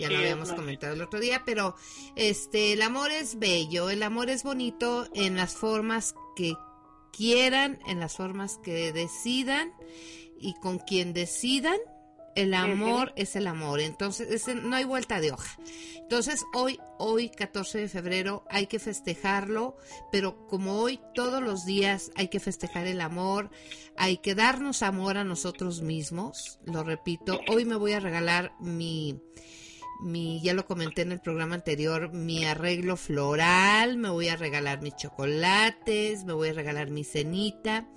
ya 0.00 0.08
lo 0.08 0.16
habíamos 0.16 0.50
comentado 0.54 0.94
el 0.94 1.02
otro 1.02 1.20
día, 1.20 1.42
pero 1.44 1.76
este 2.14 2.72
el 2.72 2.80
amor 2.80 3.10
es 3.10 3.38
bello, 3.38 3.90
el 3.90 4.02
amor 4.02 4.30
es 4.30 4.44
bonito 4.44 5.06
en 5.12 5.36
las 5.36 5.56
formas 5.56 6.14
que 6.36 6.54
quieran, 7.12 7.80
en 7.86 8.00
las 8.00 8.16
formas 8.16 8.58
que 8.64 8.94
decidan 8.94 9.74
y 10.40 10.54
con 10.54 10.78
quien 10.78 11.12
decidan 11.12 11.76
el 12.36 12.54
amor 12.54 13.12
es 13.16 13.34
el 13.34 13.46
amor, 13.46 13.80
entonces 13.80 14.46
no 14.54 14.76
hay 14.76 14.84
vuelta 14.84 15.20
de 15.20 15.32
hoja. 15.32 15.58
Entonces 15.96 16.44
hoy, 16.54 16.78
hoy 16.98 17.30
14 17.30 17.78
de 17.78 17.88
febrero 17.88 18.44
hay 18.48 18.66
que 18.66 18.78
festejarlo, 18.78 19.76
pero 20.12 20.46
como 20.46 20.78
hoy 20.78 21.00
todos 21.14 21.42
los 21.42 21.64
días 21.64 22.12
hay 22.14 22.28
que 22.28 22.38
festejar 22.38 22.86
el 22.86 23.00
amor, 23.00 23.50
hay 23.96 24.18
que 24.18 24.34
darnos 24.34 24.82
amor 24.82 25.16
a 25.16 25.24
nosotros 25.24 25.80
mismos, 25.80 26.60
lo 26.64 26.84
repito, 26.84 27.40
hoy 27.48 27.64
me 27.64 27.74
voy 27.74 27.92
a 27.92 28.00
regalar 28.00 28.52
mi, 28.60 29.18
mi, 30.00 30.40
ya 30.42 30.52
lo 30.52 30.66
comenté 30.66 31.02
en 31.02 31.12
el 31.12 31.20
programa 31.20 31.54
anterior, 31.54 32.12
mi 32.12 32.44
arreglo 32.44 32.96
floral, 32.96 33.96
me 33.96 34.10
voy 34.10 34.28
a 34.28 34.36
regalar 34.36 34.82
mis 34.82 34.94
chocolates, 34.96 36.24
me 36.24 36.34
voy 36.34 36.50
a 36.50 36.52
regalar 36.52 36.90
mi 36.90 37.02
cenita, 37.02 37.88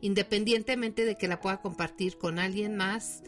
independientemente 0.00 1.04
de 1.04 1.16
que 1.16 1.28
la 1.28 1.40
pueda 1.40 1.60
compartir 1.60 2.16
con 2.16 2.38
alguien 2.38 2.74
más 2.76 3.22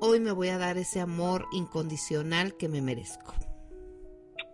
hoy 0.00 0.20
me 0.20 0.32
voy 0.32 0.48
a 0.48 0.58
dar 0.58 0.78
ese 0.78 1.00
amor 1.00 1.46
incondicional 1.52 2.56
que 2.56 2.68
me 2.68 2.82
merezco 2.82 3.34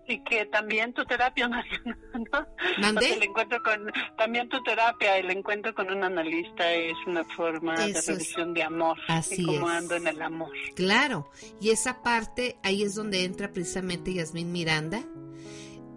y 0.07 0.23
que 0.23 0.47
también 0.47 0.93
tu 0.93 1.05
terapia, 1.05 1.49
Mariana, 1.49 1.99
¿no? 2.79 3.01
El 3.01 3.23
encuentro 3.23 3.63
con, 3.63 3.91
también 4.17 4.49
tu 4.49 4.63
terapia, 4.63 5.17
el 5.17 5.31
encuentro 5.31 5.75
con 5.75 5.91
un 5.91 6.03
analista 6.03 6.73
es 6.73 6.95
una 7.07 7.25
forma 7.25 7.75
de 7.75 8.01
revisión 8.01 8.55
de 8.55 8.63
amor. 8.63 8.99
Así 9.09 9.43
y 9.43 9.47
cómo 9.47 9.69
ando 9.69 9.95
en 9.95 10.07
el 10.07 10.21
amor. 10.21 10.51
Claro, 10.75 11.31
y 11.61 11.71
esa 11.71 12.03
parte, 12.03 12.57
ahí 12.63 12.83
es 12.83 12.95
donde 12.95 13.25
entra 13.25 13.53
precisamente 13.53 14.13
Yasmín 14.13 14.53
Miranda, 14.53 15.03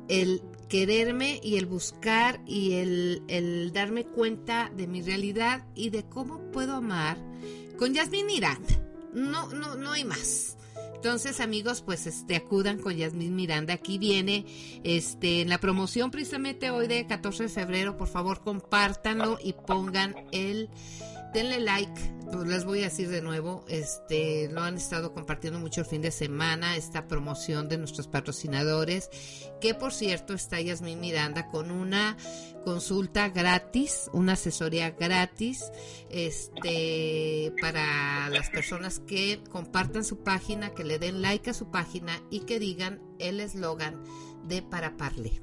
el 0.08 0.42
quererme 0.70 1.40
y 1.44 1.58
el 1.58 1.66
buscar 1.66 2.40
y 2.46 2.76
el, 2.76 3.24
el 3.28 3.74
darme 3.74 4.06
cuenta 4.06 4.72
de 4.74 4.88
mi 4.88 5.02
realidad 5.02 5.66
y 5.76 5.90
de 5.90 6.08
cómo 6.08 6.52
puedo 6.52 6.76
amar 6.76 7.18
con 7.78 7.94
Yasmín 7.94 8.26
Miranda. 8.26 8.87
No, 9.14 9.48
no, 9.50 9.76
no 9.76 9.92
hay 9.92 10.04
más. 10.04 10.58
Entonces, 10.98 11.40
amigos, 11.40 11.84
pues 11.84 12.08
este 12.08 12.36
acudan 12.36 12.80
con 12.80 12.96
Yasmín 12.96 13.36
Miranda. 13.36 13.76
Aquí 13.76 13.98
viene 14.00 14.46
este 14.84 15.42
en 15.42 15.50
la 15.50 15.60
promoción 15.60 16.10
precisamente 16.10 16.72
hoy 16.72 16.88
de 16.88 17.06
14 17.06 17.44
de 17.44 17.50
febrero, 17.50 17.98
por 17.98 18.08
favor, 18.08 18.42
compártanlo 18.42 19.38
y 19.44 19.54
pongan 19.54 20.16
el 20.32 20.70
denle 21.34 21.60
like, 21.60 22.18
pues, 22.32 22.48
les 22.48 22.66
voy 22.66 22.82
a 22.82 22.86
decir 22.86 23.10
de 23.10 23.22
nuevo, 23.22 23.64
este, 23.68 24.50
lo 24.50 24.62
han 24.62 24.78
estado 24.78 25.14
compartiendo 25.14 25.60
mucho 25.60 25.82
el 25.82 25.88
fin 25.88 26.02
de 26.02 26.12
semana, 26.12 26.76
esta 26.76 27.08
promoción 27.08 27.70
de 27.70 27.78
nuestros 27.78 28.08
patrocinadores, 28.08 29.10
que 29.62 29.74
por 29.74 29.94
cierto 29.94 30.34
está 30.34 30.60
Yasmin 30.60 31.00
Miranda 31.00 31.48
con 31.48 31.72
una 31.72 32.18
consulta 32.64 33.30
gratis, 33.30 34.10
una 34.14 34.34
asesoría 34.34 34.92
gratis, 34.92 35.72
este, 36.10 37.54
para 37.62 38.30
las 38.30 38.50
personas 38.50 39.00
que 39.00 39.42
compartan 39.50 40.04
su 40.04 40.24
página, 40.24 40.72
que 40.72 40.84
le 40.84 41.00
den 41.00 41.22
like 41.22 41.50
a 41.50 41.54
su 41.54 41.72
página 41.72 42.22
y 42.30 42.42
que 42.42 42.60
digan 42.60 43.02
el 43.20 43.40
eslogan 43.40 44.04
de 44.48 44.62
Para 44.62 44.98
Parle. 44.98 45.42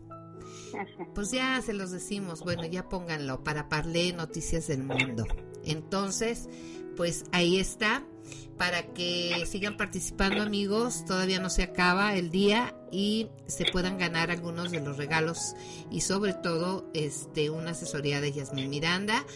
Pues 1.14 1.30
ya 1.30 1.60
se 1.62 1.72
los 1.72 1.92
decimos, 1.92 2.40
bueno, 2.40 2.66
ya 2.66 2.88
pónganlo 2.88 3.44
para 3.44 3.68
Parle 3.68 4.12
Noticias 4.12 4.66
del 4.66 4.82
Mundo. 4.82 5.24
Entonces, 5.66 6.48
pues 6.96 7.24
ahí 7.32 7.58
está 7.58 8.04
para 8.56 8.86
que 8.94 9.44
sigan 9.46 9.76
participando 9.76 10.42
amigos, 10.42 11.04
todavía 11.06 11.40
no 11.40 11.50
se 11.50 11.62
acaba 11.62 12.14
el 12.14 12.30
día 12.30 12.74
y 12.92 13.28
se 13.46 13.64
puedan 13.72 13.98
ganar 13.98 14.30
algunos 14.30 14.70
de 14.70 14.80
los 14.80 14.96
regalos 14.96 15.56
y 15.90 16.02
sobre 16.02 16.34
todo 16.34 16.88
este 16.94 17.50
una 17.50 17.72
asesoría 17.72 18.20
de 18.20 18.32
Yasmin 18.32 18.70
Miranda 18.70 19.26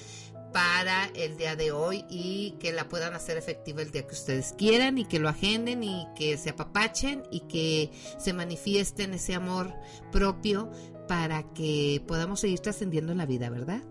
para 0.52 1.06
el 1.14 1.36
día 1.36 1.56
de 1.56 1.72
hoy 1.72 2.04
y 2.08 2.52
que 2.60 2.72
la 2.72 2.88
puedan 2.88 3.14
hacer 3.14 3.36
efectiva 3.36 3.82
el 3.82 3.90
día 3.90 4.06
que 4.06 4.14
ustedes 4.14 4.54
quieran 4.56 4.98
y 4.98 5.04
que 5.04 5.18
lo 5.18 5.28
agenden 5.28 5.82
y 5.82 6.06
que 6.16 6.38
se 6.38 6.50
apapachen 6.50 7.24
y 7.30 7.40
que 7.40 7.90
se 8.18 8.32
manifiesten 8.32 9.14
ese 9.14 9.34
amor 9.34 9.74
propio 10.12 10.70
para 11.06 11.42
que 11.54 12.02
podamos 12.06 12.40
seguir 12.40 12.60
trascendiendo 12.60 13.12
en 13.12 13.18
la 13.18 13.26
vida, 13.26 13.50
¿verdad? 13.50 13.82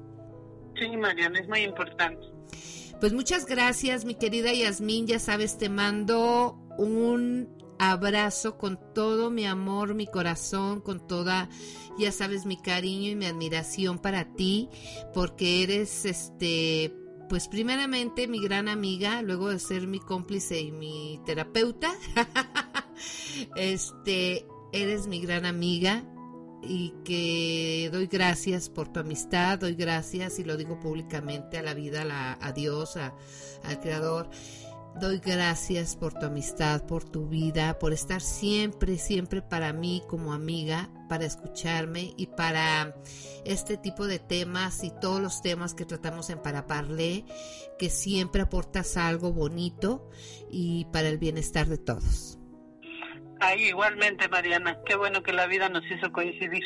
Sí, 0.79 0.95
Mariana, 0.97 1.39
es 1.39 1.47
muy 1.47 1.61
importante. 1.61 2.25
Pues 2.99 3.13
muchas 3.13 3.45
gracias, 3.45 4.05
mi 4.05 4.15
querida 4.15 4.53
Yasmín. 4.53 5.07
Ya 5.07 5.19
sabes, 5.19 5.57
te 5.57 5.69
mando 5.69 6.57
un 6.77 7.49
abrazo 7.79 8.57
con 8.57 8.79
todo 8.93 9.29
mi 9.29 9.45
amor, 9.45 9.93
mi 9.93 10.07
corazón, 10.07 10.81
con 10.81 11.05
toda, 11.07 11.49
ya 11.97 12.11
sabes, 12.11 12.45
mi 12.45 12.57
cariño 12.57 13.11
y 13.11 13.15
mi 13.15 13.25
admiración 13.25 13.99
para 13.99 14.33
ti, 14.33 14.69
porque 15.13 15.63
eres, 15.63 16.05
este, 16.05 16.93
pues 17.29 17.47
primeramente 17.47 18.27
mi 18.27 18.41
gran 18.41 18.67
amiga, 18.67 19.21
luego 19.21 19.49
de 19.49 19.59
ser 19.59 19.87
mi 19.87 19.99
cómplice 19.99 20.59
y 20.59 20.71
mi 20.71 21.19
terapeuta, 21.25 21.93
este, 23.55 24.47
eres 24.71 25.07
mi 25.07 25.21
gran 25.21 25.45
amiga, 25.45 26.03
y 26.61 26.93
que 27.03 27.89
doy 27.91 28.07
gracias 28.07 28.69
por 28.69 28.91
tu 28.91 28.99
amistad, 28.99 29.59
doy 29.59 29.75
gracias 29.75 30.39
y 30.39 30.43
lo 30.43 30.57
digo 30.57 30.79
públicamente 30.79 31.57
a 31.57 31.61
la 31.61 31.73
vida, 31.73 32.37
a, 32.39 32.51
Dios, 32.51 32.97
al 32.97 33.79
Creador. 33.79 34.29
Doy 34.99 35.19
gracias 35.19 35.95
por 35.95 36.13
tu 36.13 36.25
amistad, 36.25 36.83
por 36.87 37.03
tu 37.03 37.27
vida, 37.27 37.77
por 37.77 37.93
estar 37.93 38.19
siempre, 38.19 38.97
siempre 38.97 39.43
para 39.43 39.71
mí 39.71 40.01
como 40.07 40.33
amiga, 40.33 40.89
para 41.07 41.25
escucharme 41.25 42.15
y 42.17 42.27
para 42.27 42.95
este 43.45 43.77
tipo 43.77 44.07
de 44.07 44.17
temas 44.17 44.83
y 44.83 44.89
todos 44.89 45.21
los 45.21 45.43
temas 45.43 45.75
que 45.75 45.85
tratamos 45.85 46.31
en 46.31 46.41
Paraparle, 46.41 47.25
que 47.77 47.91
siempre 47.91 48.41
aportas 48.41 48.97
algo 48.97 49.31
bonito 49.31 50.09
y 50.49 50.85
para 50.85 51.09
el 51.09 51.19
bienestar 51.19 51.67
de 51.67 51.77
todos. 51.77 52.36
Ay, 53.39 53.65
igualmente, 53.65 54.27
Mariana. 54.29 54.77
Qué 54.85 54.95
bueno 54.95 55.23
que 55.23 55.33
la 55.33 55.47
vida 55.47 55.69
nos 55.69 55.83
hizo 55.91 56.11
coincidir. 56.11 56.63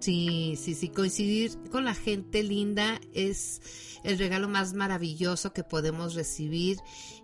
Sí, 0.00 0.56
sí, 0.56 0.74
sí, 0.74 0.90
coincidir 0.90 1.52
con 1.70 1.84
la 1.84 1.94
gente 1.94 2.42
linda 2.42 3.00
es 3.14 3.98
el 4.04 4.18
regalo 4.18 4.46
más 4.46 4.74
maravilloso 4.74 5.52
que 5.52 5.64
podemos 5.64 6.14
recibir 6.14 6.76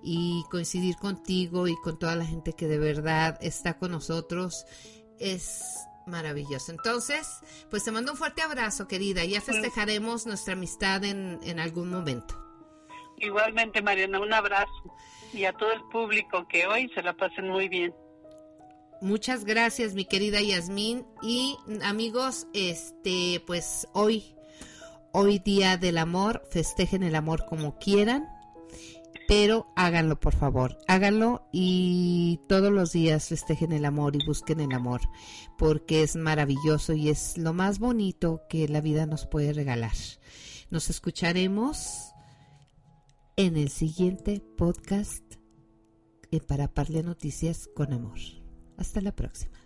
y 0.03 0.43
coincidir 0.51 0.97
contigo 0.97 1.69
y 1.69 1.77
con 1.77 1.99
toda 1.99 2.17
la 2.17 2.25
gente 2.25 2.55
que 2.55 2.67
de 2.67 2.79
verdad 2.79 3.39
está 3.43 3.79
con 3.79 3.93
nosotros 3.93 4.65
es 5.19 5.87
maravilloso. 6.07 6.73
Entonces, 6.73 7.41
pues 7.71 7.85
te 7.85 7.93
mando 7.93 8.13
un 8.13 8.19
fuerte 8.19 8.43
abrazo, 8.43 8.89
querida. 8.89 9.25
Ya 9.25 9.41
festejaremos 9.41 10.27
nuestra 10.27 10.55
amistad 10.55 11.05
en, 11.05 11.41
en 11.45 11.61
algún 11.61 11.91
momento. 11.91 12.39
Igualmente, 13.19 13.83
Mariana, 13.83 14.19
un 14.19 14.33
abrazo. 14.33 14.97
Y 15.33 15.45
a 15.45 15.53
todo 15.53 15.73
el 15.73 15.83
público 15.85 16.47
que 16.49 16.67
hoy 16.67 16.91
se 16.95 17.03
la 17.03 17.13
pasen 17.13 17.49
muy 17.49 17.69
bien. 17.69 17.95
Muchas 19.03 19.45
gracias, 19.45 19.95
mi 19.95 20.05
querida 20.05 20.41
Yasmín. 20.41 21.05
Y 21.23 21.57
amigos, 21.83 22.47
este, 22.55 23.43
pues 23.49 23.89
hoy, 23.93 24.37
hoy 25.13 25.41
día 25.41 25.77
del 25.77 25.99
amor, 25.99 26.45
festejen 26.53 27.03
el 27.03 27.17
amor 27.17 27.45
como 27.47 27.81
quieran, 27.81 28.29
pero 29.27 29.67
háganlo, 29.75 30.21
por 30.21 30.37
favor. 30.37 30.79
Háganlo 30.87 31.49
y 31.51 32.39
todos 32.47 32.71
los 32.71 32.93
días 32.93 33.27
festejen 33.27 33.73
el 33.73 33.87
amor 33.87 34.15
y 34.15 34.25
busquen 34.25 34.61
el 34.61 34.73
amor, 34.73 35.01
porque 35.59 36.05
es 36.05 36.15
maravilloso 36.15 36.93
y 36.93 37.09
es 37.09 37.37
lo 37.37 37.53
más 37.53 37.81
bonito 37.81 38.43
que 38.49 38.69
la 38.69 38.81
vida 38.81 39.05
nos 39.07 39.27
puede 39.27 39.53
regalar. 39.53 39.97
Nos 40.71 40.91
escucharemos 40.91 42.13
en 43.35 43.57
el 43.57 43.69
siguiente 43.69 44.41
podcast 44.57 45.25
Para 46.47 46.69
Parle 46.69 47.03
Noticias 47.03 47.69
con 47.75 47.93
Amor. 47.93 48.42
Hasta 48.79 49.01
la 49.01 49.13
próxima. 49.13 49.59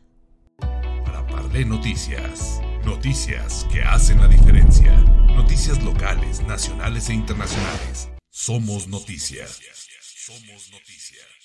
Para 0.58 1.26
Parle 1.26 1.64
Noticias. 1.64 2.60
Noticias 2.84 3.66
que 3.72 3.82
hacen 3.82 4.20
la 4.20 4.28
diferencia. 4.28 4.92
Noticias 5.34 5.82
locales, 5.82 6.42
nacionales 6.42 7.08
e 7.08 7.14
internacionales. 7.14 8.08
Somos 8.30 8.86
noticias. 8.88 9.60
Somos 10.00 10.70
noticias. 10.70 11.35